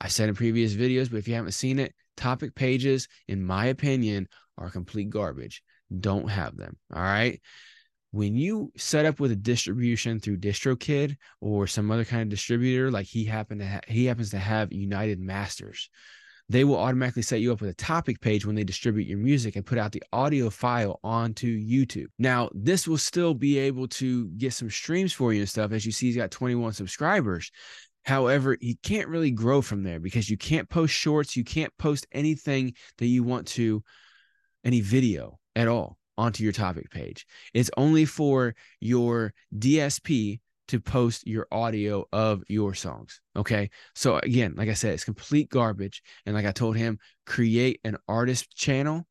I 0.01 0.09
said 0.09 0.29
in 0.29 0.35
previous 0.35 0.75
videos, 0.75 1.11
but 1.11 1.19
if 1.19 1.29
you 1.29 1.35
haven't 1.35 1.53
seen 1.53 1.79
it, 1.79 1.95
topic 2.17 2.55
pages, 2.55 3.07
in 3.29 3.45
my 3.45 3.67
opinion, 3.67 4.29
are 4.57 4.71
complete 4.71 5.11
garbage. 5.11 5.63
Don't 6.01 6.29
have 6.29 6.57
them. 6.57 6.77
All 6.93 7.03
right 7.03 7.41
when 8.15 8.37
you 8.37 8.71
set 8.77 9.07
up 9.07 9.19
with 9.19 9.33
a 9.33 9.37
distribution 9.37 10.21
through 10.21 10.37
DistroKid 10.37 11.17
or 11.41 11.67
some 11.67 11.91
other 11.91 12.05
kind 12.05 12.23
of 12.23 12.29
distributor, 12.29 12.89
like 12.89 13.07
he 13.07 13.25
happened 13.25 13.61
to 13.61 13.67
ha- 13.67 13.81
he 13.89 14.05
happens 14.05 14.31
to 14.31 14.39
have 14.39 14.73
United 14.73 15.19
Masters, 15.19 15.91
they 16.49 16.63
will 16.63 16.77
automatically 16.77 17.23
set 17.23 17.41
you 17.41 17.53
up 17.53 17.61
with 17.61 17.71
a 17.71 17.75
topic 17.75 18.21
page 18.21 18.47
when 18.47 18.55
they 18.55 18.63
distribute 18.63 19.09
your 19.09 19.19
music 19.19 19.57
and 19.57 19.67
put 19.67 19.79
out 19.79 19.91
the 19.91 20.03
audio 20.13 20.49
file 20.49 21.01
onto 21.03 21.59
YouTube. 21.59 22.07
Now, 22.17 22.51
this 22.55 22.87
will 22.87 22.99
still 22.99 23.35
be 23.35 23.59
able 23.59 23.89
to 23.89 24.29
get 24.29 24.53
some 24.53 24.71
streams 24.71 25.13
for 25.13 25.33
you 25.33 25.41
and 25.41 25.49
stuff. 25.49 25.73
As 25.73 25.85
you 25.85 25.91
see, 25.91 26.07
he's 26.07 26.17
got 26.17 26.31
21 26.31 26.73
subscribers. 26.75 27.51
However, 28.05 28.57
he 28.61 28.79
can't 28.85 29.09
really 29.09 29.33
grow 29.33 29.61
from 29.61 29.83
there 29.83 29.99
because 29.99 30.31
you 30.31 30.37
can't 30.37 30.71
post 30.71 30.95
shorts, 30.95 31.37
you 31.37 31.43
can't 31.43 31.77
post 31.79 32.07
anything 32.13 32.75
that 32.99 33.07
you 33.07 33.25
want 33.25 33.49
to, 33.49 33.83
any 34.63 34.83
video 34.83 35.41
at 35.57 35.67
all 35.67 35.99
onto 36.17 36.43
your 36.45 36.53
topic 36.53 36.91
page. 36.91 37.27
It's 37.53 37.71
only 37.77 38.05
for 38.05 38.55
your 38.81 39.33
DSP 39.57 40.41
to 40.69 40.81
post 40.81 41.27
your 41.27 41.47
audio 41.53 42.07
of 42.13 42.43
your 42.49 42.75
songs. 42.75 43.21
Okay. 43.37 43.71
So 43.95 44.19
again, 44.19 44.55
like 44.57 44.69
I 44.69 44.75
said, 44.75 44.95
it's 44.95 45.05
complete 45.05 45.51
garbage. 45.51 46.03
And 46.25 46.35
like 46.35 46.47
I 46.47 46.53
told 46.53 46.77
him, 46.77 46.99
create 47.27 47.81
an 47.85 47.97
artist 48.09 48.57
channel, 48.57 49.07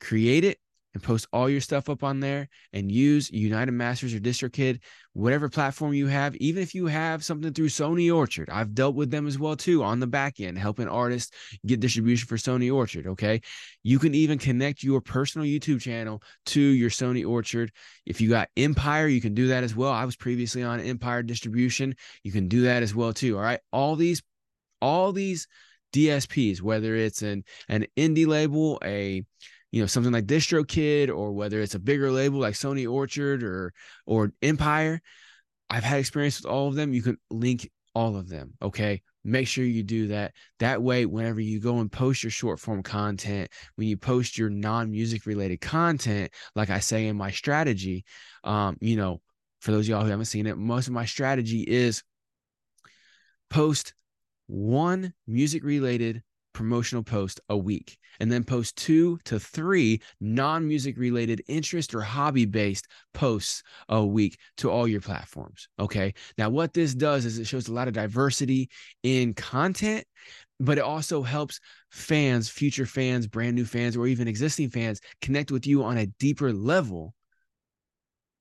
create 0.00 0.44
it, 0.44 0.58
and 0.98 1.02
post 1.04 1.28
all 1.32 1.48
your 1.48 1.60
stuff 1.60 1.88
up 1.88 2.02
on 2.02 2.18
there 2.18 2.48
and 2.72 2.90
use 2.90 3.30
United 3.30 3.70
Masters 3.70 4.12
or 4.14 4.18
DistroKid, 4.18 4.80
whatever 5.12 5.48
platform 5.48 5.94
you 5.94 6.08
have. 6.08 6.34
Even 6.36 6.60
if 6.60 6.74
you 6.74 6.86
have 6.86 7.24
something 7.24 7.52
through 7.52 7.68
Sony 7.68 8.12
Orchard, 8.12 8.50
I've 8.50 8.74
dealt 8.74 8.96
with 8.96 9.10
them 9.10 9.28
as 9.28 9.38
well 9.38 9.54
too 9.54 9.84
on 9.84 10.00
the 10.00 10.08
back 10.08 10.40
end, 10.40 10.58
helping 10.58 10.88
artists 10.88 11.30
get 11.64 11.78
distribution 11.78 12.26
for 12.26 12.36
Sony 12.36 12.74
Orchard. 12.74 13.06
Okay, 13.06 13.40
you 13.84 14.00
can 14.00 14.12
even 14.12 14.38
connect 14.38 14.82
your 14.82 15.00
personal 15.00 15.46
YouTube 15.46 15.80
channel 15.80 16.20
to 16.46 16.60
your 16.60 16.90
Sony 16.90 17.26
Orchard. 17.26 17.70
If 18.04 18.20
you 18.20 18.28
got 18.28 18.48
Empire, 18.56 19.06
you 19.06 19.20
can 19.20 19.34
do 19.34 19.48
that 19.48 19.62
as 19.62 19.76
well. 19.76 19.92
I 19.92 20.04
was 20.04 20.16
previously 20.16 20.64
on 20.64 20.80
Empire 20.80 21.22
distribution. 21.22 21.94
You 22.24 22.32
can 22.32 22.48
do 22.48 22.62
that 22.62 22.82
as 22.82 22.92
well 22.92 23.12
too. 23.12 23.36
All 23.36 23.42
right, 23.42 23.60
all 23.72 23.94
these, 23.94 24.20
all 24.82 25.12
these 25.12 25.46
DSPs, 25.92 26.60
whether 26.60 26.96
it's 26.96 27.22
an 27.22 27.44
an 27.68 27.86
indie 27.96 28.26
label, 28.26 28.80
a 28.84 29.24
you 29.70 29.80
know 29.80 29.86
something 29.86 30.12
like 30.12 30.26
DistroKid, 30.26 31.08
or 31.08 31.32
whether 31.32 31.60
it's 31.60 31.74
a 31.74 31.80
bigger 31.80 32.10
label 32.10 32.38
like 32.38 32.54
Sony 32.54 32.90
Orchard 32.90 33.42
or 33.42 33.72
or 34.06 34.32
Empire. 34.42 35.00
I've 35.70 35.84
had 35.84 36.00
experience 36.00 36.40
with 36.40 36.50
all 36.50 36.68
of 36.68 36.74
them. 36.74 36.94
You 36.94 37.02
can 37.02 37.18
link 37.30 37.68
all 37.94 38.16
of 38.16 38.28
them. 38.28 38.54
Okay. 38.62 39.02
Make 39.24 39.48
sure 39.48 39.64
you 39.64 39.82
do 39.82 40.06
that. 40.08 40.32
That 40.60 40.80
way, 40.80 41.04
whenever 41.04 41.40
you 41.40 41.60
go 41.60 41.80
and 41.80 41.90
post 41.90 42.22
your 42.22 42.30
short 42.30 42.60
form 42.60 42.82
content, 42.82 43.50
when 43.74 43.88
you 43.88 43.96
post 43.96 44.38
your 44.38 44.48
non 44.48 44.90
music 44.90 45.26
related 45.26 45.60
content, 45.60 46.32
like 46.54 46.70
I 46.70 46.78
say 46.78 47.08
in 47.08 47.16
my 47.16 47.30
strategy, 47.30 48.04
um, 48.44 48.76
you 48.80 48.96
know, 48.96 49.20
for 49.60 49.72
those 49.72 49.88
y'all 49.88 50.04
who 50.04 50.10
haven't 50.10 50.26
seen 50.26 50.46
it, 50.46 50.56
most 50.56 50.86
of 50.86 50.92
my 50.92 51.04
strategy 51.04 51.62
is 51.62 52.04
post 53.50 53.94
one 54.46 55.12
music 55.26 55.64
related 55.64 56.22
promotional 56.58 57.04
post 57.04 57.40
a 57.48 57.56
week 57.56 57.96
and 58.18 58.32
then 58.32 58.42
post 58.42 58.74
two 58.74 59.16
to 59.24 59.38
three 59.38 60.00
non 60.20 60.66
music 60.66 60.98
related 60.98 61.40
interest 61.46 61.94
or 61.94 62.00
hobby 62.00 62.46
based 62.46 62.88
posts 63.14 63.62
a 63.88 64.04
week 64.04 64.36
to 64.56 64.68
all 64.68 64.88
your 64.88 65.00
platforms. 65.00 65.68
Okay. 65.78 66.12
Now, 66.36 66.50
what 66.50 66.74
this 66.74 66.96
does 66.96 67.24
is 67.24 67.38
it 67.38 67.46
shows 67.46 67.68
a 67.68 67.72
lot 67.72 67.86
of 67.86 67.94
diversity 67.94 68.70
in 69.04 69.34
content, 69.34 70.04
but 70.58 70.78
it 70.78 70.84
also 70.84 71.22
helps 71.22 71.60
fans, 71.92 72.48
future 72.48 72.86
fans, 72.86 73.28
brand 73.28 73.54
new 73.54 73.64
fans, 73.64 73.96
or 73.96 74.08
even 74.08 74.26
existing 74.26 74.70
fans 74.70 75.00
connect 75.22 75.52
with 75.52 75.64
you 75.64 75.84
on 75.84 75.96
a 75.96 76.06
deeper 76.18 76.52
level 76.52 77.14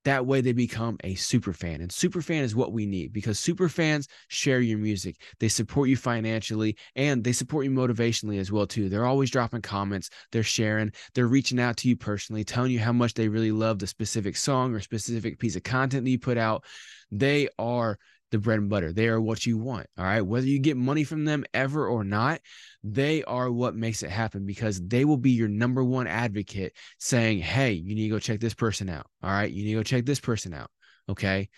that 0.07 0.25
way 0.25 0.39
they 0.39 0.53
become 0.53 0.95
a 1.03 1.15
super 1.15 1.51
fan. 1.51 1.81
And 1.81 1.91
super 1.91 2.21
fan 2.21 2.45
is 2.45 2.55
what 2.55 2.71
we 2.71 2.85
need 2.85 3.11
because 3.11 3.37
super 3.37 3.67
fans 3.67 4.07
share 4.29 4.61
your 4.61 4.77
music. 4.79 5.17
They 5.41 5.49
support 5.49 5.89
you 5.89 5.97
financially 5.97 6.77
and 6.95 7.25
they 7.25 7.33
support 7.33 7.65
you 7.65 7.71
motivationally 7.71 8.39
as 8.39 8.49
well 8.49 8.65
too. 8.65 8.87
They're 8.87 9.05
always 9.05 9.29
dropping 9.29 9.63
comments, 9.63 10.09
they're 10.31 10.43
sharing, 10.43 10.93
they're 11.13 11.27
reaching 11.27 11.59
out 11.59 11.75
to 11.77 11.89
you 11.89 11.97
personally, 11.97 12.45
telling 12.45 12.71
you 12.71 12.79
how 12.79 12.93
much 12.93 13.15
they 13.15 13.27
really 13.27 13.51
love 13.51 13.79
the 13.79 13.87
specific 13.87 14.37
song 14.37 14.73
or 14.73 14.79
specific 14.79 15.39
piece 15.39 15.57
of 15.57 15.63
content 15.63 16.05
that 16.05 16.11
you 16.11 16.19
put 16.19 16.37
out. 16.37 16.63
They 17.11 17.49
are 17.59 17.99
the 18.31 18.39
bread 18.39 18.59
and 18.59 18.69
butter. 18.69 18.91
They 18.91 19.07
are 19.07 19.21
what 19.21 19.45
you 19.45 19.57
want. 19.57 19.87
All 19.97 20.03
right. 20.03 20.21
Whether 20.21 20.47
you 20.47 20.59
get 20.59 20.77
money 20.77 21.03
from 21.03 21.25
them 21.25 21.45
ever 21.53 21.87
or 21.87 22.03
not, 22.03 22.41
they 22.83 23.23
are 23.23 23.51
what 23.51 23.75
makes 23.75 24.03
it 24.03 24.09
happen 24.09 24.45
because 24.45 24.81
they 24.85 25.05
will 25.05 25.17
be 25.17 25.31
your 25.31 25.47
number 25.47 25.83
one 25.83 26.07
advocate 26.07 26.73
saying, 26.99 27.39
Hey, 27.39 27.73
you 27.73 27.95
need 27.95 28.03
to 28.03 28.15
go 28.15 28.19
check 28.19 28.39
this 28.39 28.53
person 28.53 28.89
out. 28.89 29.07
All 29.23 29.31
right. 29.31 29.51
You 29.51 29.63
need 29.63 29.71
to 29.71 29.79
go 29.79 29.83
check 29.83 30.05
this 30.05 30.19
person 30.19 30.53
out. 30.53 30.69
Okay. 31.09 31.49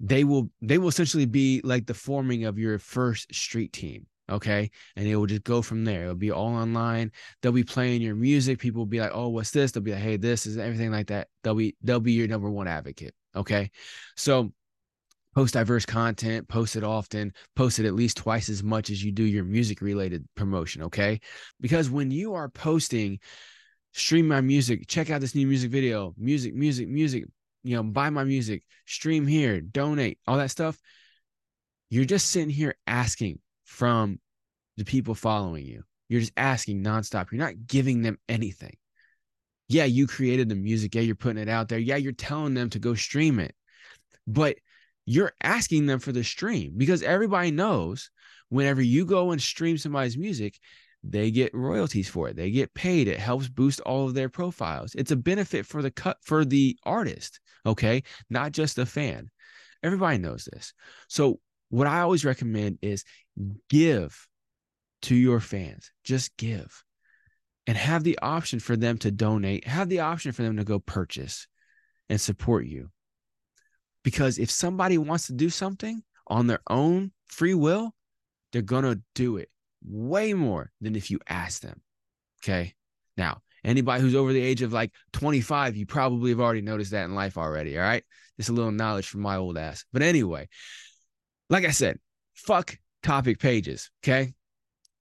They 0.00 0.24
will, 0.24 0.50
they 0.60 0.78
will 0.78 0.88
essentially 0.88 1.26
be 1.26 1.60
like 1.62 1.86
the 1.86 1.94
forming 1.94 2.44
of 2.44 2.58
your 2.58 2.78
first 2.78 3.32
street 3.34 3.72
team. 3.72 4.06
Okay. 4.30 4.70
And 4.96 5.06
it 5.06 5.16
will 5.16 5.26
just 5.26 5.44
go 5.44 5.60
from 5.60 5.84
there. 5.84 6.04
It'll 6.04 6.14
be 6.14 6.30
all 6.30 6.54
online. 6.54 7.12
They'll 7.42 7.52
be 7.52 7.62
playing 7.62 8.00
your 8.00 8.14
music. 8.14 8.58
People 8.58 8.80
will 8.80 8.86
be 8.86 9.00
like, 9.00 9.12
Oh, 9.12 9.28
what's 9.28 9.50
this? 9.50 9.72
They'll 9.72 9.82
be 9.82 9.92
like, 9.92 10.02
Hey, 10.02 10.16
this 10.16 10.46
is 10.46 10.56
everything 10.56 10.90
like 10.90 11.08
that. 11.08 11.28
They'll 11.42 11.54
be, 11.54 11.76
they'll 11.82 12.00
be 12.00 12.12
your 12.12 12.26
number 12.26 12.50
one 12.50 12.66
advocate. 12.66 13.14
Okay. 13.36 13.70
So, 14.16 14.52
post 15.34 15.54
diverse 15.54 15.84
content, 15.84 16.48
post 16.48 16.76
it 16.76 16.84
often, 16.84 17.32
post 17.56 17.78
it 17.78 17.86
at 17.86 17.94
least 17.94 18.16
twice 18.16 18.48
as 18.48 18.62
much 18.62 18.90
as 18.90 19.02
you 19.02 19.12
do 19.12 19.24
your 19.24 19.44
music 19.44 19.80
related 19.80 20.26
promotion. 20.36 20.82
Okay. 20.84 21.20
Because 21.60 21.90
when 21.90 22.10
you 22.10 22.34
are 22.34 22.48
posting, 22.48 23.18
stream 23.92 24.28
my 24.28 24.40
music, 24.40 24.86
check 24.86 25.10
out 25.10 25.20
this 25.20 25.34
new 25.34 25.46
music 25.46 25.70
video, 25.70 26.14
music, 26.16 26.54
music, 26.54 26.88
music, 26.88 27.24
you 27.62 27.76
know, 27.76 27.82
buy 27.82 28.10
my 28.10 28.24
music, 28.24 28.62
stream 28.86 29.26
here, 29.26 29.60
donate, 29.60 30.18
all 30.26 30.36
that 30.36 30.50
stuff. 30.50 30.78
You're 31.90 32.04
just 32.04 32.30
sitting 32.30 32.50
here 32.50 32.76
asking 32.86 33.38
from 33.64 34.20
the 34.76 34.84
people 34.84 35.14
following 35.14 35.64
you. 35.64 35.82
You're 36.08 36.20
just 36.20 36.32
asking 36.36 36.82
nonstop. 36.82 37.30
You're 37.30 37.44
not 37.44 37.66
giving 37.66 38.02
them 38.02 38.18
anything. 38.28 38.76
Yeah, 39.68 39.84
you 39.84 40.06
created 40.06 40.48
the 40.48 40.54
music. 40.54 40.94
Yeah, 40.94 41.02
you're 41.02 41.14
putting 41.14 41.42
it 41.42 41.48
out 41.48 41.68
there. 41.68 41.78
Yeah, 41.78 41.96
you're 41.96 42.12
telling 42.12 42.54
them 42.54 42.68
to 42.70 42.78
go 42.78 42.94
stream 42.94 43.40
it. 43.40 43.54
But 44.26 44.56
you're 45.06 45.32
asking 45.42 45.86
them 45.86 45.98
for 45.98 46.12
the 46.12 46.24
stream 46.24 46.74
because 46.76 47.02
everybody 47.02 47.50
knows 47.50 48.10
whenever 48.48 48.82
you 48.82 49.04
go 49.04 49.30
and 49.30 49.40
stream 49.40 49.76
somebody's 49.76 50.16
music, 50.16 50.58
they 51.02 51.30
get 51.30 51.54
royalties 51.54 52.08
for 52.08 52.28
it. 52.28 52.36
They 52.36 52.50
get 52.50 52.72
paid. 52.72 53.08
It 53.08 53.20
helps 53.20 53.48
boost 53.48 53.80
all 53.80 54.06
of 54.06 54.14
their 54.14 54.30
profiles. 54.30 54.94
It's 54.94 55.10
a 55.10 55.16
benefit 55.16 55.66
for 55.66 55.82
the 55.82 55.90
cut 55.90 56.16
for 56.22 56.44
the 56.44 56.78
artist, 56.84 57.40
okay? 57.66 58.02
Not 58.30 58.52
just 58.52 58.76
the 58.76 58.86
fan. 58.86 59.30
Everybody 59.82 60.18
knows 60.18 60.48
this. 60.50 60.72
So 61.08 61.40
what 61.68 61.86
I 61.86 62.00
always 62.00 62.24
recommend 62.24 62.78
is 62.80 63.04
give 63.68 64.26
to 65.02 65.14
your 65.14 65.40
fans. 65.40 65.92
Just 66.04 66.34
give. 66.38 66.82
And 67.66 67.76
have 67.76 68.04
the 68.04 68.18
option 68.20 68.60
for 68.60 68.76
them 68.76 68.98
to 68.98 69.10
donate, 69.10 69.66
have 69.66 69.88
the 69.88 70.00
option 70.00 70.32
for 70.32 70.42
them 70.42 70.56
to 70.58 70.64
go 70.64 70.78
purchase 70.78 71.48
and 72.08 72.20
support 72.20 72.66
you. 72.66 72.90
Because 74.04 74.38
if 74.38 74.50
somebody 74.50 74.98
wants 74.98 75.26
to 75.26 75.32
do 75.32 75.50
something 75.50 76.02
on 76.28 76.46
their 76.46 76.60
own 76.68 77.10
free 77.26 77.54
will, 77.54 77.94
they're 78.52 78.62
going 78.62 78.84
to 78.84 79.00
do 79.16 79.38
it 79.38 79.50
way 79.84 80.32
more 80.34 80.70
than 80.80 80.94
if 80.94 81.10
you 81.10 81.18
ask 81.28 81.60
them. 81.62 81.80
Okay. 82.42 82.74
Now, 83.16 83.40
anybody 83.64 84.02
who's 84.02 84.14
over 84.14 84.32
the 84.32 84.40
age 84.40 84.62
of 84.62 84.72
like 84.72 84.92
25, 85.12 85.76
you 85.76 85.86
probably 85.86 86.30
have 86.30 86.40
already 86.40 86.60
noticed 86.60 86.92
that 86.92 87.04
in 87.04 87.14
life 87.14 87.36
already. 87.36 87.76
All 87.76 87.84
right. 87.84 88.04
Just 88.36 88.50
a 88.50 88.52
little 88.52 88.70
knowledge 88.70 89.08
from 89.08 89.22
my 89.22 89.36
old 89.36 89.58
ass. 89.58 89.84
But 89.92 90.02
anyway, 90.02 90.48
like 91.50 91.64
I 91.64 91.70
said, 91.70 91.98
fuck 92.34 92.78
topic 93.02 93.38
pages. 93.38 93.90
Okay. 94.02 94.34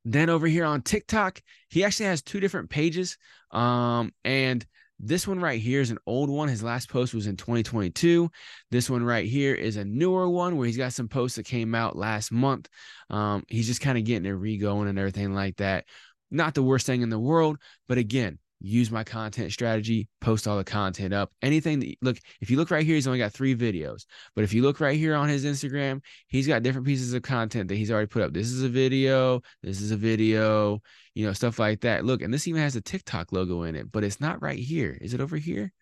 Then 0.05 0.29
over 0.29 0.47
here 0.47 0.65
on 0.65 0.81
TikTok, 0.81 1.41
he 1.69 1.83
actually 1.83 2.07
has 2.07 2.21
two 2.21 2.39
different 2.39 2.69
pages. 2.69 3.17
Um, 3.51 4.11
and 4.23 4.65
this 5.05 5.27
one 5.27 5.39
right 5.39 5.59
here 5.59 5.81
is 5.81 5.91
an 5.91 5.97
old 6.07 6.29
one. 6.29 6.47
His 6.47 6.63
last 6.63 6.89
post 6.89 7.13
was 7.13 7.27
in 7.27 7.35
2022. 7.35 8.31
This 8.71 8.89
one 8.89 9.03
right 9.03 9.25
here 9.25 9.53
is 9.53 9.75
a 9.75 9.83
newer 9.83 10.29
one 10.29 10.55
where 10.55 10.65
he's 10.65 10.77
got 10.77 10.93
some 10.93 11.09
posts 11.09 11.35
that 11.35 11.45
came 11.45 11.75
out 11.75 11.97
last 11.97 12.31
month. 12.31 12.69
Um, 13.09 13.43
he's 13.49 13.67
just 13.67 13.81
kind 13.81 13.97
of 13.97 14.05
getting 14.05 14.25
it 14.25 14.31
re-going 14.31 14.87
and 14.87 14.97
everything 14.97 15.33
like 15.33 15.57
that. 15.57 15.85
Not 16.31 16.53
the 16.53 16.63
worst 16.63 16.85
thing 16.85 17.01
in 17.01 17.09
the 17.09 17.19
world, 17.19 17.57
but 17.87 17.97
again, 17.97 18.39
use 18.63 18.89
my 18.89 19.03
content 19.03 19.51
strategy, 19.51 20.07
post 20.21 20.47
all 20.47 20.57
the 20.57 20.63
content 20.63 21.13
up. 21.13 21.31
Anything 21.41 21.81
that 21.81 21.95
look, 22.01 22.17
if 22.39 22.49
you 22.49 22.57
look 22.57 22.71
right 22.71 22.85
here, 22.85 22.95
he's 22.95 23.05
only 23.05 23.19
got 23.19 23.33
three 23.33 23.55
videos. 23.55 24.05
But 24.35 24.45
if 24.45 24.53
you 24.53 24.63
look 24.63 24.79
right 24.79 24.97
here 24.97 25.15
on 25.15 25.27
his 25.27 25.43
Instagram, 25.43 26.01
he's 26.27 26.47
got 26.47 26.63
different 26.63 26.87
pieces 26.87 27.13
of 27.13 27.21
content 27.21 27.67
that 27.67 27.75
he's 27.75 27.91
already 27.91 28.07
put 28.07 28.23
up. 28.23 28.33
This 28.33 28.49
is 28.51 28.63
a 28.63 28.69
video, 28.69 29.41
this 29.61 29.81
is 29.81 29.91
a 29.91 29.97
video, 29.97 30.81
you 31.13 31.25
know, 31.25 31.33
stuff 31.33 31.59
like 31.59 31.81
that. 31.81 32.05
Look, 32.05 32.21
and 32.21 32.33
this 32.33 32.47
even 32.47 32.61
has 32.61 32.77
a 32.77 32.81
TikTok 32.81 33.33
logo 33.33 33.63
in 33.63 33.75
it, 33.75 33.91
but 33.91 34.05
it's 34.05 34.21
not 34.21 34.41
right 34.41 34.57
here. 34.57 34.97
Is 35.01 35.13
it 35.13 35.21
over 35.21 35.35
here? 35.35 35.73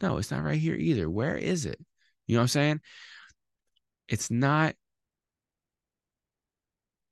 No, 0.00 0.16
it's 0.16 0.30
not 0.30 0.42
right 0.42 0.58
here 0.58 0.74
either. 0.74 1.10
Where 1.10 1.36
is 1.36 1.66
it? 1.66 1.78
You 2.26 2.36
know 2.36 2.40
what 2.40 2.44
I'm 2.44 2.48
saying? 2.48 2.80
It's 4.08 4.30
not 4.30 4.74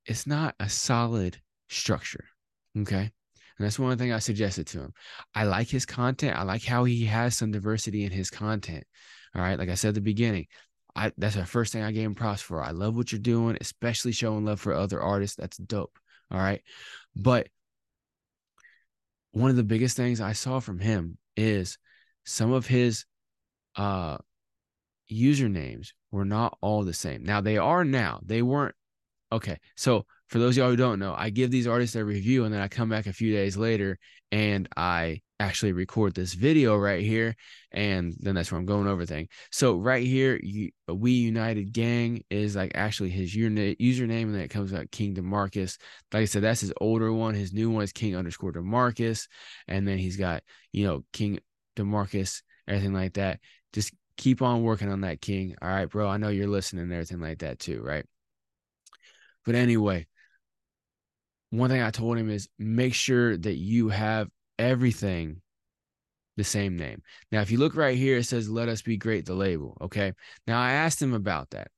it's 0.07 0.27
not 0.27 0.55
a 0.59 0.71
solid 0.71 1.39
structure. 1.69 2.25
Okay. 2.79 3.11
And 3.59 3.67
that's 3.67 3.79
one 3.79 3.99
thing 3.99 4.13
I 4.13 4.21
suggested 4.21 4.67
to 4.69 4.81
him. 4.81 4.93
I 5.35 5.45
like 5.45 5.69
his 5.69 5.85
content. 5.85 6.37
I 6.37 6.43
like 6.45 6.65
how 6.65 6.85
he 6.85 7.05
has 7.07 7.37
some 7.37 7.51
diversity 7.51 8.05
in 8.05 8.13
his 8.13 8.31
content. 8.31 8.85
All 9.35 9.43
right. 9.43 9.59
Like 9.59 9.69
I 9.69 9.75
said 9.75 9.91
at 9.91 9.95
the 9.95 10.01
beginning, 10.01 10.47
I 10.95 11.13
that's 11.19 11.35
the 11.35 11.45
first 11.45 11.73
thing 11.73 11.83
I 11.83 11.93
gave 11.93 12.07
him 12.07 12.15
props 12.15 12.41
for. 12.41 12.63
I 12.63 12.71
love 12.71 12.97
what 12.97 13.13
you're 13.13 13.21
doing, 13.21 13.59
especially 13.61 14.13
showing 14.13 14.45
love 14.45 14.61
for 14.61 14.75
other 14.75 15.01
artists. 15.01 15.37
That's 15.37 15.57
dope. 15.57 15.99
All 16.31 16.39
right. 16.39 16.63
But 17.17 17.49
one 19.33 19.51
of 19.51 19.57
the 19.57 19.65
biggest 19.65 19.97
things 19.97 20.21
I 20.21 20.33
saw 20.33 20.61
from 20.61 20.79
him 20.79 21.19
is 21.37 21.79
some 22.25 22.53
of 22.53 22.67
his 22.67 23.07
uh 23.77 24.19
usernames 25.11 25.89
were 26.11 26.25
not 26.25 26.57
all 26.61 26.85
the 26.85 26.95
same. 26.95 27.25
Now 27.25 27.41
they 27.41 27.59
are 27.59 27.85
now. 27.85 28.21
They 28.25 28.43
weren't 28.43 28.75
okay. 29.33 29.59
So 29.77 30.07
for 30.29 30.39
those 30.39 30.57
y'all 30.57 30.71
who 30.71 30.77
don't 30.77 30.99
know, 30.99 31.15
I 31.17 31.31
give 31.31 31.51
these 31.51 31.67
artists 31.67 31.97
a 31.97 32.05
review 32.05 32.45
and 32.45 32.55
then 32.55 32.61
I 32.61 32.69
come 32.69 32.89
back 32.89 33.07
a 33.07 33.13
few 33.13 33.33
days 33.33 33.57
later 33.57 33.99
and 34.31 34.69
I 34.77 35.23
actually 35.41 35.73
record 35.73 36.15
this 36.15 36.35
video 36.35 36.77
right 36.77 37.03
here. 37.03 37.35
And 37.71 38.15
then 38.19 38.35
that's 38.35 38.51
where 38.51 38.59
I'm 38.59 38.67
going 38.67 38.89
over 38.89 39.07
thing. 39.07 39.29
So 39.51 39.77
right 39.77 40.07
here, 40.07 40.39
We 40.89 41.13
United 41.13 41.73
Gang 41.73 42.25
is 42.29 42.57
like 42.57 42.73
actually 42.75 43.11
his 43.11 43.35
username, 43.35 44.25
and 44.25 44.35
then 44.35 44.43
it 44.43 44.49
comes 44.49 44.75
out 44.75 44.91
King 44.91 45.15
Dermarcus. 45.15 45.79
Like 46.13 46.23
I 46.23 46.25
said, 46.27 46.43
that's 46.43 46.61
his 46.61 46.73
older 46.81 47.13
one. 47.13 47.35
His 47.35 47.53
new 47.53 47.71
one 47.71 47.85
is 47.85 47.93
King 47.93 48.17
underscore 48.17 48.53
Dermarcus. 48.53 49.29
And 49.67 49.87
then 49.87 49.99
he's 49.99 50.17
got, 50.17 50.43
you 50.73 50.87
know, 50.87 51.05
King 51.13 51.39
Dermarcus, 51.77 52.43
everything 52.67 52.93
like 52.93 53.15
that. 53.15 53.41
Just 53.73 53.95
keep 54.17 54.43
on 54.43 54.63
working 54.63 54.91
on 54.91 55.03
that, 55.03 55.21
King. 55.21 55.55
All 55.63 55.69
right, 55.69 55.89
bro. 55.89 56.09
I 56.09 56.17
know 56.17 56.29
you're 56.29 56.49
listening 56.49 56.83
and 56.83 56.93
everything 56.93 57.21
like 57.21 57.39
that 57.39 57.59
too, 57.59 57.81
right? 57.83 58.05
But 59.45 59.55
anyway, 59.55 60.07
one 61.51 61.71
thing 61.71 61.83
I 61.83 61.91
told 61.91 62.19
him 62.19 62.31
is 62.31 62.49
make 62.59 62.95
sure 62.95 63.37
that 63.37 63.57
you 63.57 63.89
have 63.89 64.29
everything 64.59 65.41
the 66.37 66.45
same 66.45 66.77
name. 66.77 67.03
Now, 67.33 67.41
if 67.41 67.51
you 67.51 67.59
look 67.59 67.75
right 67.75 67.97
here, 67.97 68.19
it 68.19 68.25
says 68.25 68.49
"Let 68.49 68.69
Us 68.69 68.83
Be 68.83 68.97
Great," 68.97 69.27
the 69.27 69.35
label. 69.35 69.77
Okay. 69.81 70.13
Now, 70.47 70.61
I 70.61 70.73
asked 70.73 71.03
him 71.03 71.15
about 71.15 71.51
that 71.51 71.71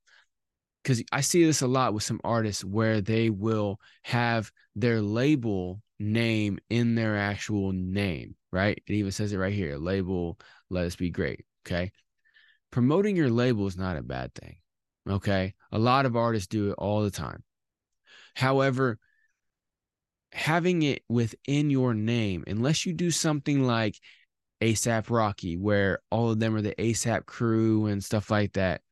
because 0.82 1.02
I 1.12 1.20
see 1.22 1.44
this 1.44 1.62
a 1.62 1.66
lot 1.66 1.94
with 1.94 2.02
some 2.02 2.20
artists 2.24 2.64
where 2.64 3.00
they 3.00 3.30
will 3.30 3.80
have 4.02 4.50
their 4.76 5.00
label 5.00 5.82
name 5.98 6.58
in 6.68 6.94
their 6.94 7.16
actual 7.16 7.72
name, 7.72 8.36
right? 8.52 8.80
It 8.86 8.92
even 8.92 9.12
says 9.12 9.32
it 9.32 9.38
right 9.38 9.52
here 9.52 9.76
label, 9.76 10.38
let 10.68 10.86
us 10.86 10.96
be 10.96 11.10
great. 11.10 11.44
Okay. 11.66 11.92
Promoting 12.70 13.16
your 13.16 13.30
label 13.30 13.66
is 13.66 13.76
not 13.76 13.96
a 13.96 14.02
bad 14.02 14.34
thing. 14.34 14.56
Okay. 15.08 15.54
A 15.72 15.78
lot 15.78 16.06
of 16.06 16.16
artists 16.16 16.46
do 16.46 16.70
it 16.70 16.74
all 16.78 17.02
the 17.02 17.10
time. 17.10 17.42
However, 18.34 18.98
having 20.32 20.82
it 20.82 21.02
within 21.08 21.70
your 21.70 21.94
name, 21.94 22.44
unless 22.46 22.86
you 22.86 22.92
do 22.92 23.10
something 23.10 23.64
like 23.64 23.96
ASAP 24.60 25.10
Rocky, 25.10 25.56
where 25.56 26.00
all 26.10 26.30
of 26.30 26.38
them 26.38 26.54
are 26.54 26.62
the 26.62 26.74
ASAP 26.74 27.26
crew 27.26 27.86
and 27.86 28.04
stuff 28.04 28.30
like 28.30 28.52
that, 28.52 28.82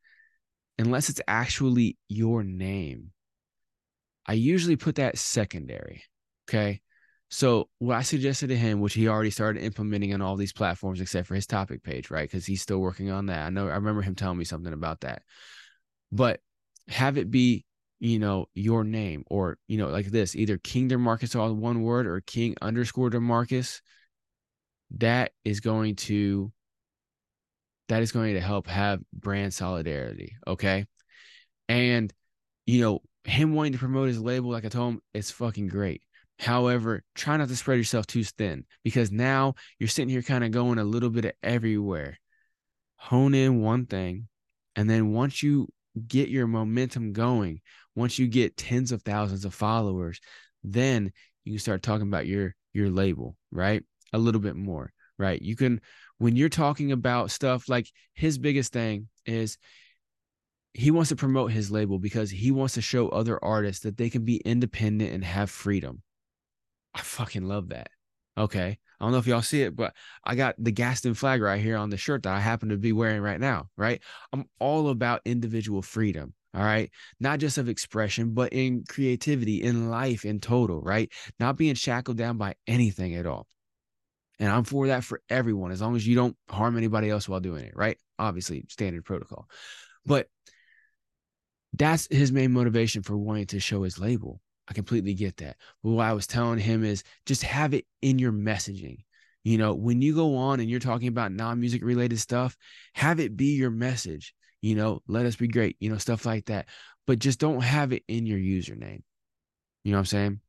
unless 0.78 1.08
it's 1.08 1.20
actually 1.28 1.96
your 2.08 2.42
name, 2.42 3.10
I 4.26 4.34
usually 4.34 4.76
put 4.76 4.96
that 4.96 5.18
secondary. 5.18 6.04
Okay. 6.48 6.80
So 7.30 7.68
what 7.78 7.96
I 7.96 8.02
suggested 8.02 8.48
to 8.48 8.56
him, 8.56 8.80
which 8.80 8.94
he 8.94 9.06
already 9.06 9.30
started 9.30 9.62
implementing 9.62 10.14
on 10.14 10.22
all 10.22 10.36
these 10.36 10.52
platforms 10.52 11.00
except 11.00 11.26
for 11.26 11.34
his 11.34 11.46
topic 11.46 11.82
page, 11.82 12.10
right? 12.10 12.28
Because 12.28 12.46
he's 12.46 12.62
still 12.62 12.78
working 12.78 13.10
on 13.10 13.26
that. 13.26 13.46
I 13.46 13.50
know 13.50 13.68
I 13.68 13.74
remember 13.74 14.00
him 14.00 14.14
telling 14.14 14.38
me 14.38 14.44
something 14.44 14.72
about 14.72 15.02
that. 15.02 15.22
But 16.10 16.40
have 16.88 17.18
it 17.18 17.30
be, 17.30 17.66
you 18.00 18.18
know, 18.18 18.46
your 18.54 18.84
name 18.84 19.24
or, 19.26 19.58
you 19.66 19.78
know, 19.78 19.88
like 19.88 20.06
this, 20.06 20.36
either 20.36 20.58
King 20.58 20.88
Dermarcus 20.88 21.38
all 21.38 21.52
one 21.54 21.82
word 21.82 22.06
or 22.06 22.20
King 22.20 22.54
underscore 22.62 23.10
Dermarcus. 23.10 23.80
That 24.92 25.32
is 25.44 25.60
going 25.60 25.96
to 25.96 26.52
that 27.88 28.02
is 28.02 28.12
going 28.12 28.34
to 28.34 28.40
help 28.40 28.66
have 28.66 29.00
brand 29.12 29.52
solidarity. 29.52 30.36
Okay. 30.46 30.86
And, 31.68 32.12
you 32.66 32.82
know, 32.82 33.00
him 33.24 33.54
wanting 33.54 33.72
to 33.72 33.78
promote 33.78 34.08
his 34.08 34.20
label, 34.20 34.50
like 34.50 34.64
I 34.64 34.68
told 34.68 34.94
him, 34.94 35.02
it's 35.14 35.30
fucking 35.30 35.68
great. 35.68 36.02
However, 36.38 37.02
try 37.14 37.36
not 37.36 37.48
to 37.48 37.56
spread 37.56 37.78
yourself 37.78 38.06
too 38.06 38.24
thin 38.24 38.64
because 38.84 39.10
now 39.10 39.54
you're 39.78 39.88
sitting 39.88 40.08
here 40.08 40.22
kind 40.22 40.44
of 40.44 40.50
going 40.50 40.78
a 40.78 40.84
little 40.84 41.10
bit 41.10 41.24
of 41.24 41.32
everywhere. 41.42 42.18
Hone 42.96 43.34
in 43.34 43.60
one 43.60 43.86
thing. 43.86 44.28
And 44.76 44.88
then 44.88 45.12
once 45.12 45.42
you 45.42 45.68
get 46.06 46.28
your 46.28 46.46
momentum 46.46 47.12
going, 47.12 47.60
once 47.98 48.18
you 48.18 48.28
get 48.28 48.56
tens 48.56 48.92
of 48.92 49.02
thousands 49.02 49.44
of 49.44 49.52
followers, 49.52 50.20
then 50.62 51.12
you 51.44 51.52
can 51.52 51.58
start 51.58 51.82
talking 51.82 52.06
about 52.06 52.26
your 52.26 52.54
your 52.72 52.88
label, 52.90 53.36
right? 53.50 53.82
A 54.12 54.18
little 54.18 54.40
bit 54.40 54.56
more, 54.56 54.92
right? 55.18 55.40
You 55.40 55.56
can 55.56 55.80
when 56.18 56.36
you're 56.36 56.48
talking 56.48 56.92
about 56.92 57.30
stuff 57.30 57.68
like 57.68 57.90
his 58.14 58.38
biggest 58.38 58.72
thing 58.72 59.08
is 59.26 59.58
he 60.74 60.90
wants 60.90 61.08
to 61.08 61.16
promote 61.16 61.50
his 61.50 61.70
label 61.70 61.98
because 61.98 62.30
he 62.30 62.52
wants 62.52 62.74
to 62.74 62.82
show 62.82 63.08
other 63.08 63.42
artists 63.42 63.82
that 63.82 63.96
they 63.96 64.10
can 64.10 64.24
be 64.24 64.36
independent 64.36 65.12
and 65.12 65.24
have 65.24 65.50
freedom. 65.50 66.02
I 66.94 67.00
fucking 67.00 67.46
love 67.46 67.70
that. 67.70 67.88
Okay. 68.36 68.78
I 69.00 69.04
don't 69.04 69.12
know 69.12 69.18
if 69.18 69.26
y'all 69.26 69.42
see 69.42 69.62
it, 69.62 69.74
but 69.74 69.94
I 70.24 70.34
got 70.34 70.54
the 70.58 70.72
Gadsden 70.72 71.14
flag 71.14 71.40
right 71.40 71.60
here 71.60 71.76
on 71.76 71.90
the 71.90 71.96
shirt 71.96 72.24
that 72.24 72.34
I 72.34 72.40
happen 72.40 72.68
to 72.68 72.76
be 72.76 72.92
wearing 72.92 73.22
right 73.22 73.40
now, 73.40 73.68
right? 73.76 74.00
I'm 74.32 74.44
all 74.58 74.88
about 74.88 75.22
individual 75.24 75.82
freedom. 75.82 76.34
All 76.54 76.62
right. 76.62 76.90
Not 77.20 77.40
just 77.40 77.58
of 77.58 77.68
expression, 77.68 78.32
but 78.32 78.52
in 78.52 78.84
creativity, 78.88 79.62
in 79.62 79.90
life 79.90 80.24
in 80.24 80.40
total, 80.40 80.80
right? 80.80 81.10
Not 81.38 81.56
being 81.56 81.74
shackled 81.74 82.16
down 82.16 82.38
by 82.38 82.54
anything 82.66 83.14
at 83.14 83.26
all. 83.26 83.46
And 84.40 84.50
I'm 84.50 84.64
for 84.64 84.86
that 84.86 85.04
for 85.04 85.20
everyone, 85.28 85.72
as 85.72 85.82
long 85.82 85.96
as 85.96 86.06
you 86.06 86.14
don't 86.14 86.36
harm 86.48 86.76
anybody 86.76 87.10
else 87.10 87.28
while 87.28 87.40
doing 87.40 87.64
it, 87.64 87.76
right? 87.76 87.98
Obviously, 88.18 88.64
standard 88.68 89.04
protocol. 89.04 89.48
But 90.06 90.28
that's 91.74 92.08
his 92.10 92.32
main 92.32 92.52
motivation 92.52 93.02
for 93.02 93.16
wanting 93.16 93.46
to 93.46 93.60
show 93.60 93.82
his 93.82 93.98
label. 93.98 94.40
I 94.68 94.74
completely 94.74 95.14
get 95.14 95.38
that. 95.38 95.56
But 95.82 95.90
what 95.90 96.06
I 96.06 96.12
was 96.12 96.26
telling 96.26 96.58
him 96.58 96.84
is 96.84 97.02
just 97.26 97.42
have 97.42 97.74
it 97.74 97.84
in 98.00 98.18
your 98.18 98.32
messaging. 98.32 98.98
You 99.44 99.58
know, 99.58 99.74
when 99.74 100.02
you 100.02 100.14
go 100.14 100.36
on 100.36 100.60
and 100.60 100.68
you're 100.68 100.80
talking 100.80 101.08
about 101.08 101.32
non 101.32 101.60
music 101.60 101.82
related 101.82 102.18
stuff, 102.20 102.56
have 102.94 103.18
it 103.18 103.36
be 103.36 103.56
your 103.56 103.70
message. 103.70 104.34
You 104.60 104.74
know, 104.74 105.02
let 105.06 105.26
us 105.26 105.36
be 105.36 105.48
great, 105.48 105.76
you 105.80 105.90
know, 105.90 105.98
stuff 105.98 106.26
like 106.26 106.46
that. 106.46 106.66
But 107.06 107.18
just 107.18 107.38
don't 107.38 107.62
have 107.62 107.92
it 107.92 108.02
in 108.08 108.26
your 108.26 108.38
username. 108.38 109.02
You 109.84 109.92
know 109.92 109.98
what 109.98 110.00
I'm 110.00 110.06
saying? 110.06 110.40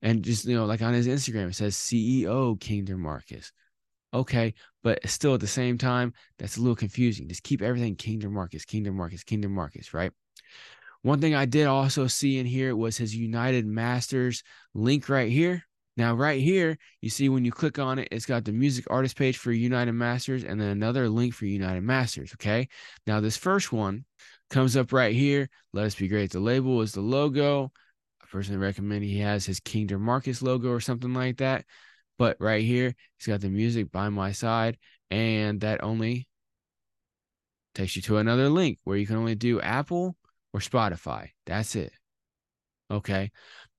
And 0.00 0.22
just, 0.24 0.44
you 0.46 0.56
know, 0.56 0.66
like 0.66 0.82
on 0.82 0.94
his 0.94 1.06
Instagram, 1.06 1.48
it 1.48 1.54
says 1.54 1.76
CEO 1.76 2.58
King 2.60 2.86
Dermarcus. 2.86 3.52
Okay. 4.12 4.54
But 4.82 5.08
still 5.08 5.34
at 5.34 5.40
the 5.40 5.46
same 5.46 5.78
time, 5.78 6.12
that's 6.38 6.56
a 6.56 6.60
little 6.60 6.76
confusing. 6.76 7.28
Just 7.28 7.44
keep 7.44 7.62
everything 7.62 7.94
King 7.94 8.20
Dermarcus, 8.20 8.66
King 8.66 8.84
Dermarcus, 8.84 9.24
King 9.24 9.42
Dermarcus, 9.42 9.94
right? 9.94 10.12
One 11.02 11.20
thing 11.20 11.34
I 11.34 11.46
did 11.46 11.66
also 11.66 12.06
see 12.06 12.38
in 12.38 12.46
here 12.46 12.74
was 12.76 12.96
his 12.96 13.14
United 13.14 13.66
Masters 13.66 14.42
link 14.74 15.08
right 15.08 15.30
here. 15.30 15.64
Now, 15.96 16.14
right 16.14 16.40
here, 16.40 16.78
you 17.02 17.10
see 17.10 17.28
when 17.28 17.44
you 17.44 17.52
click 17.52 17.78
on 17.78 17.98
it, 17.98 18.08
it's 18.10 18.24
got 18.24 18.44
the 18.44 18.52
music 18.52 18.86
artist 18.88 19.16
page 19.16 19.36
for 19.36 19.52
United 19.52 19.92
Masters 19.92 20.42
and 20.42 20.58
then 20.60 20.68
another 20.68 21.08
link 21.08 21.34
for 21.34 21.44
United 21.44 21.82
Masters. 21.82 22.32
Okay. 22.34 22.68
Now, 23.06 23.20
this 23.20 23.36
first 23.36 23.72
one 23.72 24.04
comes 24.48 24.76
up 24.76 24.92
right 24.92 25.14
here. 25.14 25.50
Let 25.72 25.84
us 25.84 25.94
be 25.94 26.08
great. 26.08 26.30
The 26.30 26.40
label 26.40 26.80
is 26.80 26.92
the 26.92 27.02
logo. 27.02 27.72
I 28.22 28.26
personally 28.30 28.58
recommend 28.58 29.04
he 29.04 29.18
has 29.18 29.44
his 29.44 29.60
King 29.60 29.86
Dermarcus 29.88 30.42
logo 30.42 30.70
or 30.70 30.80
something 30.80 31.12
like 31.12 31.38
that. 31.38 31.66
But 32.18 32.36
right 32.40 32.64
here, 32.64 32.94
he's 33.18 33.26
got 33.26 33.40
the 33.40 33.48
music 33.50 33.90
by 33.90 34.08
my 34.08 34.32
side, 34.32 34.78
and 35.10 35.60
that 35.60 35.82
only 35.82 36.28
takes 37.74 37.96
you 37.96 38.02
to 38.02 38.18
another 38.18 38.48
link 38.48 38.78
where 38.84 38.96
you 38.96 39.06
can 39.06 39.16
only 39.16 39.34
do 39.34 39.60
Apple 39.60 40.16
or 40.52 40.60
Spotify. 40.60 41.30
That's 41.46 41.74
it. 41.74 41.92
Okay. 42.90 43.30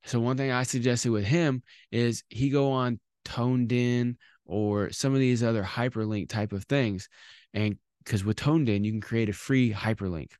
So 0.05 0.19
one 0.19 0.37
thing 0.37 0.51
I 0.51 0.63
suggested 0.63 1.11
with 1.11 1.25
him 1.25 1.63
is 1.91 2.23
he 2.29 2.49
go 2.49 2.71
on 2.71 2.99
ToneDen 3.25 4.17
or 4.45 4.91
some 4.91 5.13
of 5.13 5.19
these 5.19 5.43
other 5.43 5.63
hyperlink 5.63 6.29
type 6.29 6.51
of 6.51 6.65
things. 6.65 7.07
And 7.53 7.77
because 8.03 8.25
with 8.25 8.37
ToneDen, 8.37 8.83
you 8.83 8.91
can 8.91 9.01
create 9.01 9.29
a 9.29 9.33
free 9.33 9.71
hyperlink 9.71 10.31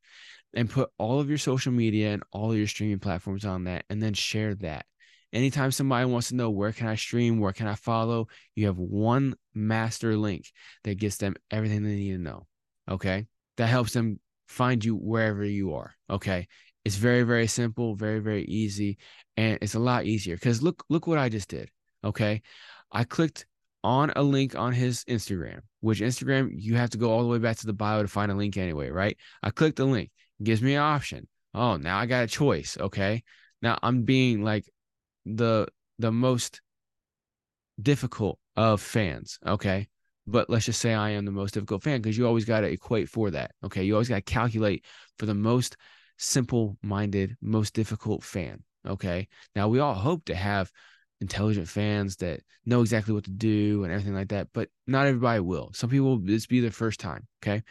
and 0.54 0.70
put 0.70 0.90
all 0.98 1.20
of 1.20 1.30
your 1.30 1.38
social 1.38 1.72
media 1.72 2.14
and 2.14 2.24
all 2.32 2.56
your 2.56 2.68
streaming 2.68 3.00
platforms 3.00 3.46
on 3.46 3.64
that 3.66 3.86
and 3.90 4.02
then 4.02 4.14
share 4.14 4.56
that. 4.56 4.86
Anytime 5.32 5.72
somebody 5.72 6.06
wants 6.06 6.28
to 6.28 6.36
know 6.36 6.52
where 6.52 6.72
can 6.72 6.88
I 6.88 6.96
stream, 6.96 7.40
where 7.40 7.54
can 7.54 7.68
I 7.68 7.74
follow, 7.74 8.28
you 8.54 8.68
have 8.68 8.78
one 8.78 9.36
master 9.56 10.16
link 10.16 10.52
that 10.84 11.00
gets 11.00 11.18
them 11.18 11.36
everything 11.50 11.84
they 11.84 11.96
need 11.96 12.12
to 12.12 12.20
know. 12.20 12.46
Okay. 12.90 13.26
That 13.58 13.68
helps 13.68 13.94
them 13.94 14.20
find 14.48 14.84
you 14.84 14.96
wherever 14.96 15.44
you 15.44 15.74
are. 15.74 15.96
Okay. 16.10 16.48
It's 16.86 16.96
very, 16.96 17.24
very 17.24 17.48
simple, 17.48 17.96
very, 17.96 18.20
very 18.20 18.44
easy. 18.46 18.98
And 19.38 19.58
it's 19.62 19.76
a 19.76 19.80
lot 19.80 20.06
easier 20.06 20.36
because 20.36 20.62
look, 20.62 20.84
look 20.90 21.08
what 21.08 21.18
I 21.18 21.30
just 21.30 21.50
did. 21.50 21.70
Okay. 22.04 22.42
I 22.92 23.04
clicked 23.04 23.46
on 23.84 24.12
a 24.16 24.24
link 24.24 24.56
on 24.56 24.74
his 24.74 25.04
Instagram, 25.06 25.62
which 25.82 26.02
Instagram, 26.02 26.50
you 26.54 26.76
have 26.76 26.92
to 26.92 26.98
go 26.98 27.12
all 27.12 27.24
the 27.24 27.30
way 27.30 27.40
back 27.40 27.58
to 27.58 27.66
the 27.66 27.74
bio 27.74 28.02
to 28.02 28.08
find 28.08 28.32
a 28.32 28.36
link 28.36 28.58
anyway, 28.58 28.90
right? 28.90 29.18
I 29.42 29.50
clicked 29.50 29.78
the 29.78 29.86
link, 29.86 30.12
gives 30.42 30.62
me 30.62 30.76
an 30.76 30.82
option. 30.82 31.28
Oh, 31.54 31.78
now 31.78 31.98
I 31.98 32.06
got 32.06 32.24
a 32.24 32.28
choice. 32.28 32.78
Okay. 32.80 33.24
Now 33.62 33.80
I'm 33.82 34.04
being 34.04 34.44
like 34.44 34.66
the 35.26 35.68
the 36.00 36.12
most 36.12 36.62
difficult 37.82 38.40
of 38.56 38.82
fans. 38.82 39.40
Okay 39.46 39.88
but 40.26 40.50
let's 40.50 40.66
just 40.66 40.80
say 40.80 40.94
I 40.94 41.12
am 41.12 41.26
the 41.26 41.32
most 41.32 41.54
difficult 41.54 41.84
fan 41.84 42.02
because 42.02 42.18
you 42.18 42.26
always 42.26 42.46
got 42.46 42.62
to 42.62 42.68
equate 42.68 43.10
for 43.10 43.32
that. 43.32 43.52
Okay. 43.64 43.84
You 43.84 43.94
always 43.94 44.10
got 44.10 44.16
to 44.16 44.22
calculate 44.22 44.86
for 45.20 45.26
the 45.26 45.34
most 45.34 45.76
simple 46.18 46.78
minded, 46.82 47.36
most 47.42 47.74
difficult 47.74 48.24
fan. 48.24 48.64
Okay. 48.88 49.28
Now, 49.56 49.68
we 49.68 49.80
all 49.80 49.94
hope 49.94 50.26
to 50.26 50.36
have 50.36 50.72
intelligent 51.22 51.68
fans 51.68 52.18
that 52.18 52.42
know 52.66 52.82
exactly 52.82 53.14
what 53.14 53.24
to 53.26 53.32
do 53.32 53.84
and 53.84 53.94
everything 53.94 54.16
like 54.16 54.30
that, 54.30 54.50
but 54.54 54.70
not 54.88 55.08
everybody 55.08 55.40
will. 55.40 55.72
Some 55.74 55.90
people, 55.90 56.20
this 56.20 56.48
be 56.48 56.60
their 56.60 56.72
first 56.72 57.00
time. 57.00 57.28
Okay. 57.42 57.64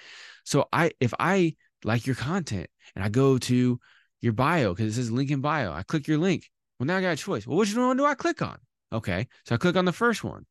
So, 0.45 0.69
I, 0.73 0.93
if 1.01 1.13
I 1.19 1.57
like 1.85 2.07
your 2.07 2.17
content 2.17 2.69
and 2.95 3.05
I 3.05 3.09
go 3.09 3.39
to 3.39 3.79
your 4.21 4.33
bio 4.33 4.73
because 4.73 4.93
it 4.93 4.95
says 4.95 5.11
link 5.11 5.31
in 5.31 5.41
bio, 5.41 5.73
I 5.73 5.83
click 5.83 6.07
your 6.09 6.19
link. 6.19 6.49
Well, 6.79 6.87
now 6.87 6.97
I 6.97 7.03
got 7.03 7.13
a 7.13 7.17
choice. 7.17 7.47
Well, 7.47 7.59
which 7.59 7.77
one 7.77 7.97
do 7.97 8.05
I 8.05 8.15
click 8.15 8.41
on? 8.43 8.59
Okay. 8.93 9.27
So 9.47 9.55
I 9.55 9.59
click 9.59 9.77
on 9.77 9.85
the 9.85 9.93
first 9.93 10.25
one. 10.25 10.47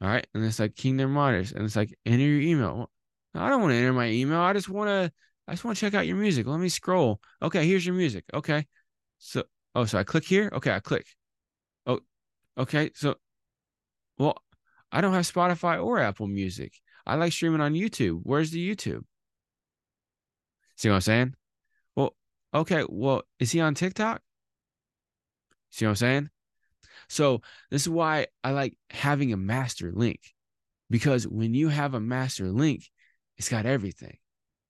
All 0.00 0.08
right. 0.08 0.26
And 0.34 0.44
it's 0.44 0.58
like 0.58 0.76
King 0.76 0.96
Dermarcus. 0.96 1.54
And 1.54 1.64
it's 1.64 1.76
like 1.76 1.94
enter 2.06 2.24
your 2.24 2.40
email. 2.40 2.90
I 3.34 3.48
don't 3.48 3.60
want 3.60 3.72
to 3.72 3.76
enter 3.76 3.92
my 3.92 4.08
email. 4.08 4.40
I 4.40 4.52
just 4.52 4.68
want 4.68 4.88
to 4.88 5.12
I 5.46 5.52
just 5.52 5.64
want 5.64 5.76
to 5.76 5.80
check 5.80 5.94
out 5.94 6.06
your 6.06 6.16
music. 6.16 6.46
Let 6.46 6.60
me 6.60 6.68
scroll. 6.68 7.20
Okay, 7.42 7.66
here's 7.66 7.84
your 7.84 7.94
music. 7.94 8.24
Okay. 8.32 8.66
So 9.18 9.44
oh, 9.74 9.84
so 9.84 9.98
I 9.98 10.04
click 10.04 10.24
here. 10.24 10.50
Okay, 10.52 10.72
I 10.72 10.80
click. 10.80 11.06
Oh, 11.86 12.00
okay. 12.56 12.90
So 12.94 13.16
well, 14.18 14.42
I 14.92 15.00
don't 15.00 15.14
have 15.14 15.24
Spotify 15.24 15.82
or 15.82 15.98
Apple 15.98 16.26
Music. 16.26 16.72
I 17.06 17.16
like 17.16 17.32
streaming 17.32 17.60
on 17.60 17.74
YouTube. 17.74 18.20
Where's 18.22 18.50
the 18.50 18.74
YouTube? 18.74 19.02
See 20.76 20.88
what 20.88 20.96
I'm 20.96 21.00
saying? 21.00 21.34
Well, 21.96 22.14
okay. 22.54 22.84
Well, 22.88 23.22
is 23.38 23.50
he 23.50 23.60
on 23.60 23.74
TikTok? 23.74 24.22
See 25.70 25.84
what 25.84 25.90
I'm 25.90 25.96
saying? 25.96 26.30
So 27.08 27.42
this 27.70 27.82
is 27.82 27.88
why 27.88 28.28
I 28.44 28.52
like 28.52 28.76
having 28.90 29.32
a 29.32 29.36
master 29.36 29.90
link 29.92 30.20
because 30.90 31.26
when 31.26 31.54
you 31.54 31.68
have 31.68 31.94
a 31.94 32.00
master 32.00 32.50
link, 32.50 32.88
it's 33.36 33.48
got 33.48 33.66
everything. 33.66 34.18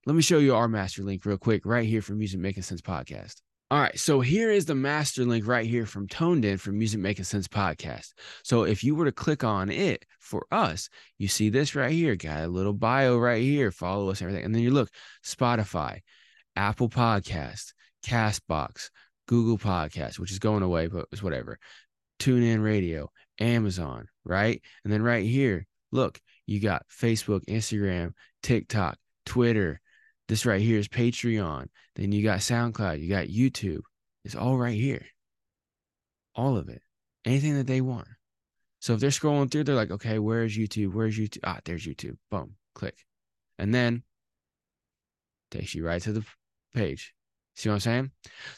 Let 0.06 0.16
me 0.16 0.22
show 0.22 0.38
you 0.38 0.54
our 0.54 0.66
master 0.66 1.02
link 1.02 1.26
real 1.26 1.36
quick 1.36 1.66
right 1.66 1.86
here 1.86 2.00
from 2.00 2.16
Music 2.16 2.40
Makin 2.40 2.62
Cents 2.62 2.80
podcast. 2.80 3.34
All 3.70 3.78
right, 3.78 3.98
so 3.98 4.20
here 4.20 4.50
is 4.50 4.64
the 4.64 4.74
master 4.74 5.26
link 5.26 5.46
right 5.46 5.66
here 5.66 5.84
from 5.84 6.08
ToneDen 6.08 6.58
from 6.58 6.78
Music 6.78 6.98
Makin 6.98 7.22
Cents 7.22 7.48
podcast. 7.48 8.14
So 8.42 8.62
if 8.62 8.82
you 8.82 8.94
were 8.94 9.04
to 9.04 9.12
click 9.12 9.44
on 9.44 9.68
it 9.68 10.06
for 10.18 10.46
us, 10.50 10.88
you 11.18 11.28
see 11.28 11.50
this 11.50 11.74
right 11.74 11.92
here, 11.92 12.16
got 12.16 12.44
a 12.44 12.48
little 12.48 12.72
bio 12.72 13.18
right 13.18 13.42
here, 13.42 13.70
follow 13.70 14.08
us, 14.08 14.22
everything. 14.22 14.42
And 14.42 14.54
then 14.54 14.62
you 14.62 14.70
look 14.70 14.88
Spotify, 15.22 16.00
Apple 16.56 16.88
Podcast, 16.88 17.74
Castbox, 18.02 18.88
Google 19.28 19.58
Podcast, 19.58 20.18
which 20.18 20.32
is 20.32 20.38
going 20.38 20.62
away, 20.62 20.86
but 20.86 21.08
it's 21.12 21.22
whatever. 21.22 21.58
Tune 22.18 22.42
in 22.42 22.62
radio, 22.62 23.10
Amazon, 23.38 24.08
right? 24.24 24.62
And 24.82 24.90
then 24.90 25.02
right 25.02 25.26
here, 25.26 25.66
look, 25.92 26.18
you 26.46 26.58
got 26.58 26.86
Facebook, 26.88 27.44
Instagram, 27.44 28.12
TikTok, 28.42 28.96
Twitter, 29.26 29.78
this 30.30 30.46
right 30.46 30.60
here 30.60 30.78
is 30.78 30.86
Patreon. 30.86 31.66
Then 31.96 32.12
you 32.12 32.22
got 32.22 32.38
SoundCloud, 32.38 33.02
you 33.02 33.08
got 33.08 33.26
YouTube. 33.26 33.80
It's 34.24 34.36
all 34.36 34.56
right 34.56 34.76
here. 34.76 35.04
All 36.36 36.56
of 36.56 36.68
it. 36.68 36.82
Anything 37.24 37.56
that 37.56 37.66
they 37.66 37.80
want. 37.80 38.06
So 38.78 38.94
if 38.94 39.00
they're 39.00 39.10
scrolling 39.10 39.50
through, 39.50 39.64
they're 39.64 39.74
like, 39.74 39.90
okay, 39.90 40.20
where's 40.20 40.56
YouTube? 40.56 40.94
Where's 40.94 41.18
YouTube? 41.18 41.40
Ah, 41.42 41.58
there's 41.64 41.84
YouTube. 41.84 42.16
Boom, 42.30 42.54
click. 42.76 42.94
And 43.58 43.74
then 43.74 44.04
takes 45.50 45.74
you 45.74 45.84
right 45.84 46.00
to 46.02 46.12
the 46.12 46.24
page. 46.72 47.12
See 47.56 47.68
what 47.68 47.74
I'm 47.74 47.80
saying? 47.80 48.10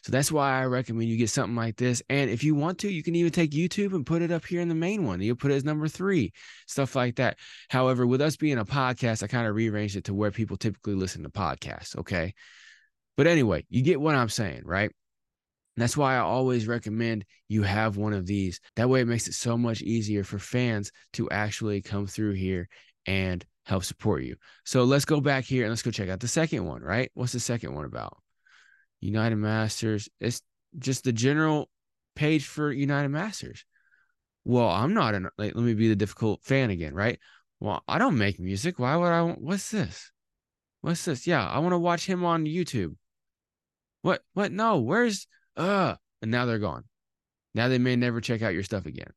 So 0.03 0.13
that's 0.13 0.31
why 0.31 0.61
I 0.61 0.67
recommend 0.67 1.09
you 1.09 1.17
get 1.17 1.31
something 1.31 1.57
like 1.57 1.77
this. 1.77 2.03
And 2.09 2.31
if 2.31 2.45
you 2.45 2.55
want 2.55 2.79
to, 2.81 2.93
you 2.93 3.03
can 3.03 3.17
even 3.17 3.33
take 3.33 3.51
YouTube 3.51 3.95
and 3.95 4.07
put 4.07 4.23
it 4.23 4.31
up 4.31 4.45
here 4.45 4.61
in 4.61 4.69
the 4.69 4.75
main 4.75 5.05
one. 5.05 5.21
You'll 5.21 5.37
put 5.37 5.51
it 5.51 5.57
as 5.57 5.65
number 5.65 5.89
three, 5.89 6.33
stuff 6.67 6.95
like 6.95 7.17
that. 7.17 7.39
However, 7.69 8.07
with 8.07 8.21
us 8.21 8.37
being 8.37 8.59
a 8.59 8.65
podcast, 8.65 9.23
I 9.23 9.27
kind 9.27 9.47
of 9.47 9.57
rearranged 9.57 9.97
it 9.97 10.05
to 10.05 10.15
where 10.15 10.31
people 10.31 10.57
typically 10.57 10.95
listen 10.95 11.25
to 11.25 11.31
podcasts. 11.31 11.97
Okay. 11.97 12.35
But 13.17 13.27
anyway, 13.27 13.67
you 13.69 13.83
get 13.83 14.01
what 14.01 14.15
I'm 14.15 14.29
saying, 14.29 14.63
right? 14.65 14.91
that's 15.77 15.97
why 15.97 16.17
I 16.17 16.19
always 16.19 16.67
recommend 16.67 17.25
you 17.49 17.63
have 17.63 17.97
one 17.97 18.13
of 18.13 18.27
these. 18.27 18.61
That 18.77 18.89
way, 18.89 19.01
it 19.01 19.09
makes 19.09 19.27
it 19.27 19.35
so 19.35 19.57
much 19.57 19.81
easier 19.81 20.23
for 20.25 20.39
fans 20.39 20.93
to 21.15 21.31
actually 21.31 21.81
come 21.81 22.07
through 22.07 22.33
here 22.33 22.69
and 23.07 23.45
help 23.65 23.85
support 23.85 24.23
you. 24.23 24.37
So 24.65 24.85
let's 24.85 25.05
go 25.05 25.21
back 25.21 25.45
here 25.45 25.65
and 25.65 25.71
let's 25.71 25.83
go 25.83 25.91
check 25.91 26.09
out 26.09 26.21
the 26.21 26.29
second 26.29 26.67
one, 26.67 26.83
right? 26.83 27.11
What's 27.15 27.33
the 27.33 27.41
second 27.41 27.75
one 27.75 27.85
about? 27.85 28.19
United 29.03 29.37
Masters. 29.37 30.09
It's 30.21 30.41
just 30.79 31.05
the 31.05 31.13
general 31.13 31.69
page 32.15 32.47
for 32.47 32.73
United 32.73 33.11
Masters. 33.11 33.65
Well, 34.45 34.69
I'm 34.69 34.95
not 34.95 35.15
an 35.15 35.29
like, 35.37 35.55
let 35.55 35.65
me 35.65 35.75
be 35.75 35.89
the 35.89 35.97
difficult 35.97 36.43
fan 36.43 36.71
again, 36.71 36.95
right? 36.95 37.19
Well, 37.61 37.83
I 37.87 37.99
don't 37.99 38.19
make 38.19 38.41
music. 38.41 38.79
Why 38.79 38.97
would 38.97 39.07
I 39.07 39.23
what's 39.23 39.71
this? 39.71 40.11
What's 40.81 41.05
this? 41.05 41.27
Yeah, 41.27 41.47
I 41.47 41.59
want 41.59 41.73
to 41.73 41.79
watch 41.79 42.07
him 42.07 42.25
on 42.25 42.47
YouTube. 42.47 42.97
What 44.03 44.23
what 44.35 44.53
no, 44.53 44.81
where's 44.81 45.27
uh 45.57 45.97
and 46.23 46.31
now 46.31 46.47
they're 46.47 46.59
gone. 46.59 46.85
Now 47.55 47.69
they 47.69 47.79
may 47.79 47.97
never 47.97 48.21
check 48.21 48.43
out 48.43 48.55
your 48.55 48.63
stuff 48.63 48.87
again. 48.87 49.13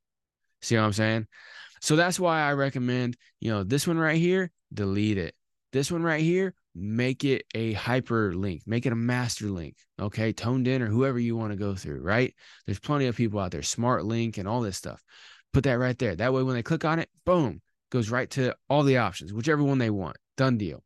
See 0.61 0.75
what 0.75 0.83
I'm 0.83 0.93
saying? 0.93 1.27
So 1.81 1.95
that's 1.95 2.19
why 2.19 2.41
I 2.41 2.53
recommend, 2.53 3.17
you 3.39 3.51
know, 3.51 3.63
this 3.63 3.87
one 3.87 3.97
right 3.97 4.17
here, 4.17 4.51
delete 4.73 5.17
it. 5.19 5.35
This 5.71 5.91
one 5.91 6.03
right 6.03 6.21
here, 6.21 6.53
make 6.73 7.23
it 7.23 7.45
a 7.53 7.73
hyperlink, 7.73 8.61
make 8.65 8.85
it 8.85 8.93
a 8.93 8.95
master 8.95 9.47
link. 9.47 9.75
Okay. 9.99 10.33
ToneDen 10.33 10.81
or 10.81 10.87
whoever 10.87 11.19
you 11.19 11.35
want 11.35 11.51
to 11.51 11.57
go 11.57 11.75
through, 11.75 12.01
right? 12.01 12.33
There's 12.65 12.79
plenty 12.79 13.07
of 13.07 13.15
people 13.15 13.39
out 13.39 13.51
there, 13.51 13.61
smart 13.61 14.05
link 14.05 14.37
and 14.37 14.47
all 14.47 14.61
this 14.61 14.77
stuff. 14.77 15.03
Put 15.53 15.63
that 15.65 15.79
right 15.79 15.97
there. 15.97 16.15
That 16.15 16.33
way, 16.33 16.43
when 16.43 16.55
they 16.55 16.63
click 16.63 16.85
on 16.85 16.99
it, 16.99 17.09
boom, 17.25 17.61
goes 17.91 18.09
right 18.09 18.29
to 18.31 18.55
all 18.69 18.83
the 18.83 18.97
options, 18.97 19.33
whichever 19.33 19.63
one 19.63 19.77
they 19.77 19.89
want. 19.89 20.17
Done 20.37 20.57
deal. 20.57 20.83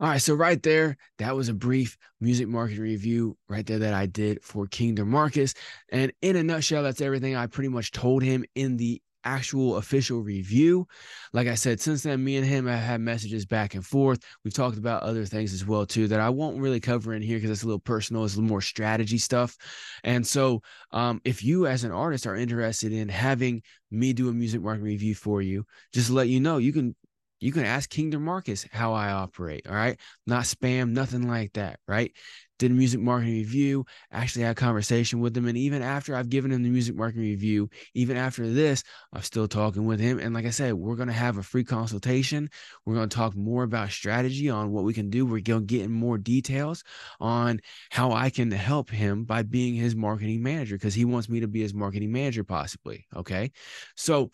All 0.00 0.08
right, 0.08 0.20
so 0.20 0.34
right 0.34 0.62
there, 0.62 0.96
that 1.18 1.36
was 1.36 1.50
a 1.50 1.54
brief 1.54 1.98
music 2.22 2.48
market 2.48 2.78
review 2.78 3.36
right 3.50 3.66
there 3.66 3.80
that 3.80 3.92
I 3.92 4.06
did 4.06 4.42
for 4.42 4.66
King 4.66 4.96
Dermarcus. 4.96 5.54
And 5.90 6.10
in 6.22 6.36
a 6.36 6.42
nutshell, 6.42 6.82
that's 6.82 7.02
everything 7.02 7.36
I 7.36 7.46
pretty 7.46 7.68
much 7.68 7.92
told 7.92 8.22
him 8.22 8.46
in 8.54 8.78
the 8.78 9.02
actual 9.24 9.76
official 9.76 10.20
review. 10.20 10.86
Like 11.32 11.46
I 11.46 11.54
said, 11.54 11.80
since 11.80 12.02
then, 12.02 12.22
me 12.22 12.36
and 12.36 12.46
him 12.46 12.66
have 12.66 12.80
had 12.80 13.00
messages 13.00 13.46
back 13.46 13.74
and 13.74 13.84
forth. 13.84 14.20
We've 14.44 14.54
talked 14.54 14.78
about 14.78 15.02
other 15.02 15.24
things 15.24 15.52
as 15.52 15.66
well 15.66 15.86
too 15.86 16.08
that 16.08 16.20
I 16.20 16.28
won't 16.30 16.60
really 16.60 16.80
cover 16.80 17.14
in 17.14 17.22
here 17.22 17.38
because 17.38 17.50
it's 17.50 17.62
a 17.62 17.66
little 17.66 17.80
personal. 17.80 18.24
It's 18.24 18.34
a 18.34 18.38
little 18.38 18.48
more 18.48 18.60
strategy 18.60 19.18
stuff. 19.18 19.56
And 20.04 20.26
so, 20.26 20.62
um, 20.92 21.20
if 21.24 21.44
you 21.44 21.66
as 21.66 21.84
an 21.84 21.92
artist 21.92 22.26
are 22.26 22.36
interested 22.36 22.92
in 22.92 23.08
having 23.08 23.62
me 23.90 24.12
do 24.12 24.28
a 24.28 24.32
music 24.32 24.62
marketing 24.62 24.86
review 24.86 25.14
for 25.14 25.42
you, 25.42 25.64
just 25.92 26.10
let 26.10 26.28
you 26.28 26.40
know 26.40 26.58
you 26.58 26.72
can 26.72 26.94
you 27.40 27.52
can 27.52 27.64
ask 27.64 27.88
King 27.88 28.10
Dermarcus 28.12 28.68
how 28.70 28.92
I 28.92 29.12
operate. 29.12 29.66
All 29.66 29.74
right. 29.74 29.98
Not 30.26 30.44
spam, 30.44 30.90
nothing 30.90 31.26
like 31.26 31.54
that. 31.54 31.80
Right 31.88 32.12
did 32.60 32.70
a 32.70 32.74
music 32.74 33.00
marketing 33.00 33.34
review, 33.34 33.86
actually 34.12 34.44
had 34.44 34.52
a 34.52 34.54
conversation 34.54 35.18
with 35.18 35.34
him. 35.36 35.48
And 35.48 35.56
even 35.56 35.82
after 35.82 36.14
I've 36.14 36.28
given 36.28 36.52
him 36.52 36.62
the 36.62 36.68
music 36.68 36.94
marketing 36.94 37.22
review, 37.22 37.70
even 37.94 38.18
after 38.18 38.46
this, 38.48 38.84
I'm 39.14 39.22
still 39.22 39.48
talking 39.48 39.86
with 39.86 39.98
him. 39.98 40.18
And 40.20 40.34
like 40.34 40.44
I 40.44 40.50
said, 40.50 40.74
we're 40.74 40.94
going 40.94 41.08
to 41.08 41.14
have 41.14 41.38
a 41.38 41.42
free 41.42 41.64
consultation. 41.64 42.50
We're 42.84 42.96
going 42.96 43.08
to 43.08 43.16
talk 43.16 43.34
more 43.34 43.62
about 43.62 43.90
strategy 43.90 44.50
on 44.50 44.70
what 44.70 44.84
we 44.84 44.92
can 44.92 45.08
do. 45.08 45.24
We're 45.24 45.40
going 45.40 45.66
to 45.66 45.74
get 45.74 45.86
in 45.86 45.90
more 45.90 46.18
details 46.18 46.84
on 47.18 47.60
how 47.90 48.12
I 48.12 48.28
can 48.28 48.50
help 48.50 48.90
him 48.90 49.24
by 49.24 49.42
being 49.42 49.74
his 49.74 49.96
marketing 49.96 50.42
manager 50.42 50.76
because 50.76 50.94
he 50.94 51.06
wants 51.06 51.30
me 51.30 51.40
to 51.40 51.48
be 51.48 51.62
his 51.62 51.72
marketing 51.72 52.12
manager, 52.12 52.44
possibly. 52.44 53.06
Okay. 53.16 53.52
So, 53.96 54.30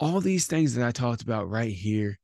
all 0.00 0.20
these 0.20 0.46
things 0.46 0.74
that 0.74 0.86
I 0.86 0.90
talked 0.90 1.22
about 1.22 1.50
right 1.50 1.72
here 1.72 2.18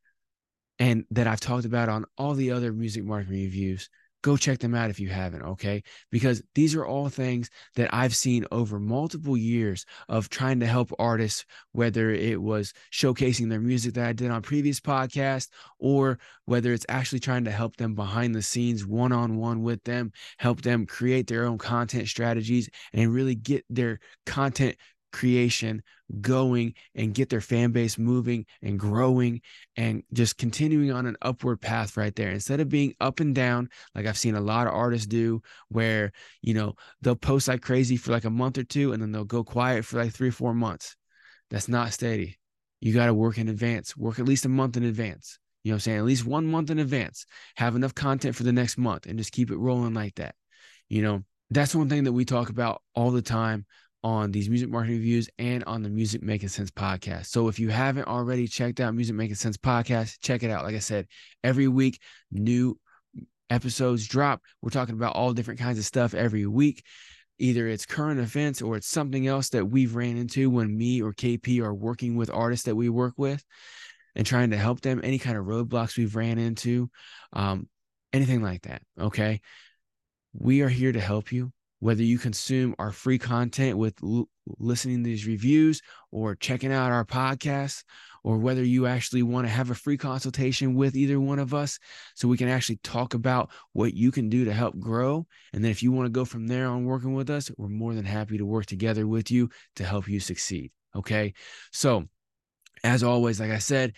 and 0.79 1.05
that 1.11 1.27
I've 1.27 1.41
talked 1.41 1.65
about 1.65 1.89
on 1.89 2.07
all 2.17 2.35
the 2.35 2.53
other 2.53 2.73
music 2.73 3.05
marketing 3.05 3.43
reviews 3.43 3.89
go 4.23 4.37
check 4.37 4.59
them 4.59 4.75
out 4.75 4.91
if 4.91 5.01
you 5.01 5.09
haven't 5.09 5.43
okay? 5.43 5.83
Because 6.11 6.43
these 6.55 6.75
are 6.75 6.87
all 6.87 7.09
things 7.09 7.51
that 7.77 7.93
i've 7.93 8.15
seen 8.15 8.45
over 8.51 8.79
multiple 8.79 9.37
years 9.37 9.85
of 10.09 10.29
trying 10.29 10.61
to 10.61 10.67
help 10.67 10.91
artists 10.99 11.45
whether 11.73 12.11
it 12.11 12.41
was 12.41 12.73
showcasing 12.93 13.49
their 13.49 13.61
music 13.61 13.95
that 13.95 14.07
i 14.07 14.13
did 14.13 14.31
on 14.31 14.43
previous 14.43 14.81
podcasts 14.81 15.49
or 15.79 16.19
whether 16.45 16.73
it's 16.73 16.87
actually 16.89 17.21
trying 17.21 17.45
to 17.45 17.51
help 17.51 17.77
them 17.77 17.95
behind 17.95 18.35
the 18.35 18.43
scenes 18.43 18.87
one-on-one 18.87 19.63
with 19.63 19.83
them 19.85 20.11
help 20.39 20.63
them 20.63 20.87
create 20.87 21.27
their 21.27 21.45
own 21.45 21.59
content 21.59 22.09
strategies 22.09 22.69
and 22.93 23.13
really 23.13 23.35
get 23.35 23.65
their 23.69 23.99
content 24.27 24.77
creation 25.13 25.83
going 26.21 26.75
and 26.95 27.15
get 27.15 27.29
their 27.29 27.41
fan 27.41 27.71
base 27.71 27.99
moving 27.99 28.47
and 28.63 28.79
growing 28.79 29.41
and 29.77 30.03
just 30.13 30.39
continuing 30.39 30.91
on 30.91 31.07
an 31.07 31.17
upward 31.23 31.61
path 31.61 31.97
right 31.97 32.15
there. 32.17 32.31
Instead 32.31 32.61
of 32.61 32.69
being 32.69 32.95
up 33.01 33.21
and 33.21 33.35
down 33.35 33.69
like 33.95 34.07
I've 34.07 34.19
seen 34.19 34.35
a 34.35 34.41
lot 34.41 34.67
of 34.67 34.75
artists 34.75 35.07
do 35.07 35.43
where 35.69 36.13
you 36.43 36.55
know 36.55 36.75
they'll 37.03 37.17
post 37.17 37.49
like 37.49 37.63
crazy 37.63 37.97
for 37.97 38.13
like 38.13 38.25
a 38.25 38.31
month 38.31 38.59
or 38.59 38.65
two 38.65 38.93
and 38.93 39.03
then 39.03 39.13
they'll 39.13 39.25
go 39.25 39.45
quiet 39.45 39.85
for 39.85 40.03
like 40.03 40.13
3 40.13 40.29
or 40.29 40.33
4 40.33 40.55
months. 40.55 40.97
That's 41.51 41.69
not 41.69 41.93
steady. 41.93 42.39
You 42.81 42.95
got 42.95 43.07
to 43.07 43.15
work 43.15 43.39
in 43.39 43.49
advance. 43.49 43.97
Work 43.97 44.19
at 44.19 44.27
least 44.27 44.45
a 44.45 44.49
month 44.49 44.77
in 44.77 44.85
advance. 44.85 45.39
You 45.65 45.73
know 45.73 45.77
I'm 45.77 45.81
saying? 45.81 45.99
At 45.99 46.05
least 46.05 46.25
1 46.25 46.47
month 46.47 46.71
in 46.71 46.79
advance. 46.79 47.27
Have 47.57 47.77
enough 47.77 47.95
content 47.95 48.37
for 48.37 48.45
the 48.45 48.53
next 48.53 48.79
month 48.79 49.07
and 49.07 49.19
just 49.19 49.33
keep 49.33 49.51
it 49.51 49.57
rolling 49.57 49.95
like 49.95 50.15
that. 50.17 50.35
You 50.89 51.03
know 51.03 51.25
that's 51.51 51.75
one 51.75 51.89
thing 51.89 52.05
that 52.05 52.13
we 52.13 52.25
talk 52.25 52.51
about 52.51 52.83
all 52.95 53.11
the 53.11 53.23
time 53.23 53.67
on 54.05 54.31
these 54.31 54.49
music 54.49 54.69
marketing 54.69 54.97
reviews 54.97 55.29
and 55.39 55.65
on 55.65 55.83
the 55.83 55.89
Music 55.89 56.23
Makin 56.23 56.49
Cents 56.49 56.71
podcast. 56.71 57.27
So 57.27 57.49
if 57.49 57.59
you 57.59 57.69
haven't 57.69 58.07
already 58.07 58.47
checked 58.47 58.81
out 58.81 58.95
Music 58.95 59.15
Makin 59.15 59.35
Cents 59.35 59.57
podcast, 59.57 60.19
check 60.21 60.43
it 60.43 60.51
out. 60.51 60.65
Like 60.65 60.77
I 60.77 60.81
said, 60.81 61.07
every 61.43 61.69
week 61.69 62.01
new 62.31 62.79
episodes 63.51 64.07
drop. 64.07 64.43
We're 64.63 64.71
talking 64.71 64.95
about 64.95 65.17
all 65.17 65.33
different 65.33 65.61
kinds 65.61 65.79
of 65.79 65.85
stuff 65.85 66.15
every 66.15 66.47
week. 66.47 66.85
Either 67.39 67.69
it's 67.69 67.87
current 67.87 68.21
events 68.21 68.63
or 68.63 68.77
it's 68.77 68.89
something 68.89 69.27
else 69.27 69.51
that 69.51 69.65
we've 69.65 69.95
ran 69.95 70.17
into 70.17 70.51
when 70.51 70.77
me 70.77 71.03
or 71.03 71.13
KP 71.13 71.61
are 71.61 71.75
working 71.75 72.17
with 72.17 72.31
artists 72.31 72.67
that 72.67 72.75
we 72.75 72.89
work 72.89 73.15
with 73.17 73.45
and 74.17 74.27
trying 74.27 74.51
to 74.51 74.57
help 74.57 74.81
them, 74.81 75.01
any 75.03 75.19
kind 75.19 75.37
of 75.37 75.47
roadblocks 75.47 75.97
we've 75.97 76.17
ran 76.17 76.39
into, 76.39 76.91
um, 77.33 77.69
anything 78.13 78.43
like 78.43 78.63
that. 78.63 78.83
Okay. 79.01 79.41
We 80.33 80.63
are 80.63 80.69
here 80.69 80.93
to 80.93 81.01
help 81.01 81.33
you 81.33 81.53
whether 81.81 82.03
you 82.03 82.19
consume 82.19 82.75
our 82.79 82.93
free 82.93 83.19
content 83.19 83.79
with 83.79 83.95
l- 84.03 84.29
listening 84.59 85.03
to 85.03 85.09
these 85.09 85.27
reviews 85.27 85.81
or 86.11 86.35
checking 86.35 86.73
out 86.73 86.91
our 86.91 87.05
podcasts, 87.05 87.85
or 88.25 88.39
whether 88.39 88.65
you 88.65 88.87
actually 88.87 89.23
want 89.23 89.47
to 89.47 89.53
have 89.53 89.71
a 89.71 89.75
free 89.75 89.97
consultation 89.97 90.75
with 90.75 90.97
either 90.97 91.21
one 91.21 91.39
of 91.39 91.55
us 91.55 91.79
so 92.15 92.29
we 92.29 92.37
can 92.37 92.49
actually 92.49 92.77
talk 92.83 93.15
about 93.15 93.51
what 93.73 93.95
you 93.95 94.11
can 94.11 94.29
do 94.29 94.45
to 94.45 94.53
help 94.53 94.79
grow. 94.79 95.27
And 95.53 95.65
then 95.65 95.71
if 95.71 95.83
you 95.83 95.93
want 95.93 96.07
to 96.07 96.11
go 96.11 96.25
from 96.25 96.47
there 96.47 96.67
on 96.67 96.85
working 96.85 97.15
with 97.15 97.31
us, 97.31 97.51
we're 97.57 97.69
more 97.69 97.95
than 97.95 98.05
happy 98.05 98.39
to 98.39 98.45
work 98.45 98.67
together 98.67 99.07
with 99.07 99.31
you 99.31 99.49
to 99.77 99.85
help 99.85 100.09
you 100.09 100.21
succeed. 100.21 100.73
Okay. 100.97 101.35
So, 101.73 102.05
as 102.85 103.03
always, 103.03 103.41
like 103.41 103.51
I 103.51 103.59
said, 103.59 103.95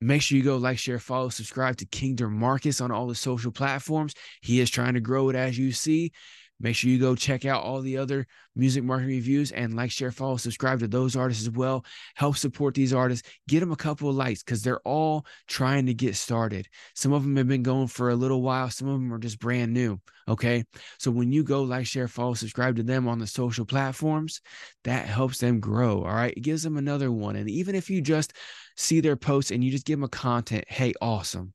make 0.00 0.22
sure 0.22 0.36
you 0.36 0.44
go 0.44 0.56
like, 0.56 0.78
share, 0.78 0.98
follow, 0.98 1.28
subscribe 1.28 1.76
to 1.76 1.86
King 1.86 2.16
Dermarcus 2.16 2.82
on 2.82 2.90
all 2.90 3.06
the 3.06 3.14
social 3.14 3.52
platforms. 3.52 4.14
He 4.40 4.60
is 4.60 4.70
trying 4.70 4.94
to 4.94 5.00
grow 5.00 5.28
it 5.28 5.36
as 5.36 5.58
you 5.58 5.72
see. 5.72 6.12
Make 6.60 6.76
sure 6.76 6.90
you 6.90 6.98
go 6.98 7.16
check 7.16 7.44
out 7.44 7.64
all 7.64 7.80
the 7.80 7.98
other 7.98 8.26
music 8.54 8.84
market 8.84 9.06
reviews 9.06 9.50
and 9.50 9.74
like, 9.74 9.90
share, 9.90 10.12
follow, 10.12 10.36
subscribe 10.36 10.78
to 10.78 10.88
those 10.88 11.16
artists 11.16 11.42
as 11.42 11.50
well. 11.50 11.84
Help 12.14 12.36
support 12.36 12.74
these 12.74 12.94
artists. 12.94 13.28
Get 13.48 13.60
them 13.60 13.72
a 13.72 13.76
couple 13.76 14.08
of 14.08 14.14
likes 14.14 14.44
because 14.44 14.62
they're 14.62 14.80
all 14.80 15.26
trying 15.48 15.86
to 15.86 15.94
get 15.94 16.14
started. 16.14 16.68
Some 16.94 17.12
of 17.12 17.24
them 17.24 17.36
have 17.36 17.48
been 17.48 17.64
going 17.64 17.88
for 17.88 18.10
a 18.10 18.14
little 18.14 18.42
while, 18.42 18.70
some 18.70 18.88
of 18.88 18.94
them 18.94 19.12
are 19.12 19.18
just 19.18 19.40
brand 19.40 19.72
new. 19.72 20.00
Okay. 20.28 20.64
So 20.98 21.10
when 21.10 21.32
you 21.32 21.42
go 21.42 21.62
like, 21.64 21.86
share, 21.86 22.06
follow, 22.06 22.34
subscribe 22.34 22.76
to 22.76 22.84
them 22.84 23.08
on 23.08 23.18
the 23.18 23.26
social 23.26 23.64
platforms, 23.64 24.40
that 24.84 25.06
helps 25.06 25.38
them 25.38 25.58
grow. 25.58 26.04
All 26.04 26.14
right. 26.14 26.34
It 26.36 26.42
gives 26.42 26.62
them 26.62 26.76
another 26.76 27.10
one. 27.10 27.34
And 27.34 27.50
even 27.50 27.74
if 27.74 27.90
you 27.90 28.00
just 28.00 28.34
see 28.76 29.00
their 29.00 29.16
posts 29.16 29.50
and 29.50 29.64
you 29.64 29.70
just 29.72 29.86
give 29.86 29.98
them 29.98 30.04
a 30.04 30.08
content, 30.08 30.64
hey, 30.68 30.92
awesome. 31.00 31.54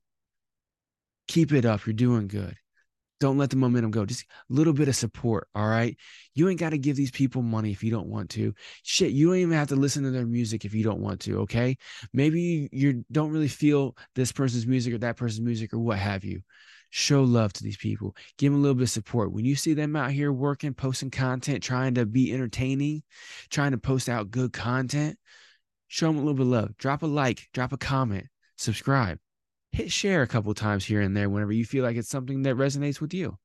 Keep 1.28 1.52
it 1.52 1.64
up. 1.64 1.86
You're 1.86 1.94
doing 1.94 2.28
good. 2.28 2.56
Don't 3.20 3.38
let 3.38 3.50
the 3.50 3.56
momentum 3.56 3.90
go. 3.90 4.06
Just 4.06 4.22
a 4.22 4.52
little 4.52 4.72
bit 4.72 4.88
of 4.88 4.94
support. 4.94 5.48
All 5.54 5.66
right. 5.66 5.96
You 6.34 6.48
ain't 6.48 6.60
got 6.60 6.70
to 6.70 6.78
give 6.78 6.96
these 6.96 7.10
people 7.10 7.42
money 7.42 7.72
if 7.72 7.82
you 7.82 7.90
don't 7.90 8.06
want 8.06 8.30
to. 8.30 8.54
Shit, 8.84 9.10
you 9.10 9.28
don't 9.28 9.38
even 9.38 9.54
have 9.54 9.68
to 9.68 9.76
listen 9.76 10.04
to 10.04 10.10
their 10.10 10.26
music 10.26 10.64
if 10.64 10.74
you 10.74 10.84
don't 10.84 11.00
want 11.00 11.20
to. 11.20 11.40
Okay. 11.40 11.76
Maybe 12.12 12.68
you 12.70 13.04
don't 13.10 13.32
really 13.32 13.48
feel 13.48 13.96
this 14.14 14.30
person's 14.30 14.66
music 14.66 14.94
or 14.94 14.98
that 14.98 15.16
person's 15.16 15.44
music 15.44 15.72
or 15.72 15.78
what 15.78 15.98
have 15.98 16.24
you. 16.24 16.42
Show 16.90 17.24
love 17.24 17.52
to 17.54 17.62
these 17.62 17.76
people. 17.76 18.16
Give 18.38 18.52
them 18.52 18.60
a 18.60 18.62
little 18.62 18.76
bit 18.76 18.84
of 18.84 18.90
support. 18.90 19.32
When 19.32 19.44
you 19.44 19.56
see 19.56 19.74
them 19.74 19.96
out 19.96 20.12
here 20.12 20.32
working, 20.32 20.72
posting 20.72 21.10
content, 21.10 21.62
trying 21.62 21.94
to 21.94 22.06
be 22.06 22.32
entertaining, 22.32 23.02
trying 23.50 23.72
to 23.72 23.78
post 23.78 24.08
out 24.08 24.30
good 24.30 24.52
content, 24.52 25.18
show 25.88 26.06
them 26.06 26.16
a 26.16 26.20
little 26.20 26.34
bit 26.34 26.42
of 26.42 26.48
love. 26.48 26.76
Drop 26.78 27.02
a 27.02 27.06
like, 27.06 27.48
drop 27.52 27.72
a 27.72 27.76
comment, 27.76 28.26
subscribe 28.56 29.18
hit 29.72 29.92
share 29.92 30.22
a 30.22 30.26
couple 30.26 30.54
times 30.54 30.84
here 30.84 31.00
and 31.00 31.16
there 31.16 31.28
whenever 31.28 31.52
you 31.52 31.64
feel 31.64 31.84
like 31.84 31.96
it's 31.96 32.08
something 32.08 32.42
that 32.42 32.56
resonates 32.56 33.00
with 33.00 33.14
you. 33.14 33.38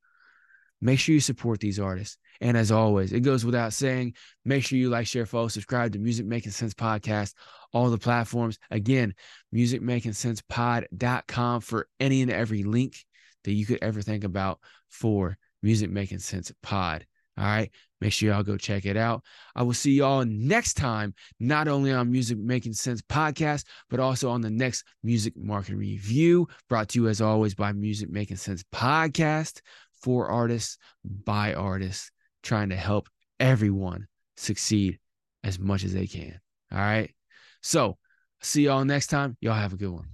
Make 0.82 1.00
sure 1.00 1.14
you 1.14 1.22
support 1.22 1.62
these 1.62 1.80
artists. 1.80 2.18
And 2.42 2.58
as 2.58 2.72
always, 2.72 3.14
it 3.14 3.22
goes 3.22 3.46
without 3.46 3.72
saying, 3.72 4.16
make 4.44 4.66
sure 4.66 4.78
you 4.78 4.90
like, 4.90 5.08
share, 5.08 5.26
follow, 5.26 5.48
subscribe 5.48 5.94
to 5.94 6.00
Music 6.00 6.26
Makin 6.26 6.52
Cents 6.52 6.74
Podcast, 6.74 7.36
all 7.72 7.90
the 7.90 7.98
platforms. 7.98 8.60
Again, 8.70 9.14
musicmakincentspod.com 9.56 11.62
for 11.62 11.88
any 12.02 12.22
and 12.22 12.32
every 12.32 12.64
link 12.64 12.98
that 13.46 13.54
you 13.54 13.66
could 13.66 13.80
ever 13.82 14.02
think 14.02 14.26
about 14.26 14.60
for 14.90 15.38
Music 15.62 15.90
Makin 15.90 16.20
Cents 16.20 16.52
Pod. 16.62 17.06
All 17.38 17.46
right. 17.46 17.72
Make 18.02 18.12
sure 18.12 18.30
y'all 18.30 18.44
go 18.44 18.58
check 18.58 18.86
it 18.86 18.98
out. 18.98 19.24
I 19.56 19.64
will 19.64 19.74
see 19.74 19.94
y'all 19.94 20.26
next 20.26 20.74
time, 20.74 21.14
not 21.40 21.68
only 21.68 21.92
on 21.92 22.12
Music 22.12 22.38
Makin 22.38 22.74
Cents 22.74 23.02
podcast, 23.02 23.64
but 23.90 24.00
also 24.00 24.30
on 24.30 24.42
the 24.42 24.50
next 24.50 24.84
Music 25.04 25.34
Market 25.38 25.76
Review, 25.76 26.48
brought 26.68 26.90
to 26.90 27.00
you 27.00 27.08
as 27.08 27.22
always 27.22 27.56
by 27.56 27.72
Music 27.72 28.10
Makin 28.10 28.36
Cents 28.36 28.64
podcast 28.74 29.62
for 30.02 30.28
artists, 30.28 30.78
by 31.04 31.54
artists, 31.54 32.12
trying 32.44 32.70
to 32.70 32.76
help 32.76 33.08
everyone 33.40 34.08
succeed 34.36 35.00
as 35.44 35.58
much 35.58 35.84
as 35.84 35.94
they 35.94 36.08
can. 36.08 36.40
All 36.72 36.80
right. 36.80 37.14
So, 37.62 37.98
see 38.42 38.64
y'all 38.64 38.84
next 38.84 39.08
time. 39.08 39.38
Y'all 39.40 39.54
have 39.54 39.74
a 39.74 39.78
good 39.78 39.92
one. 39.92 40.10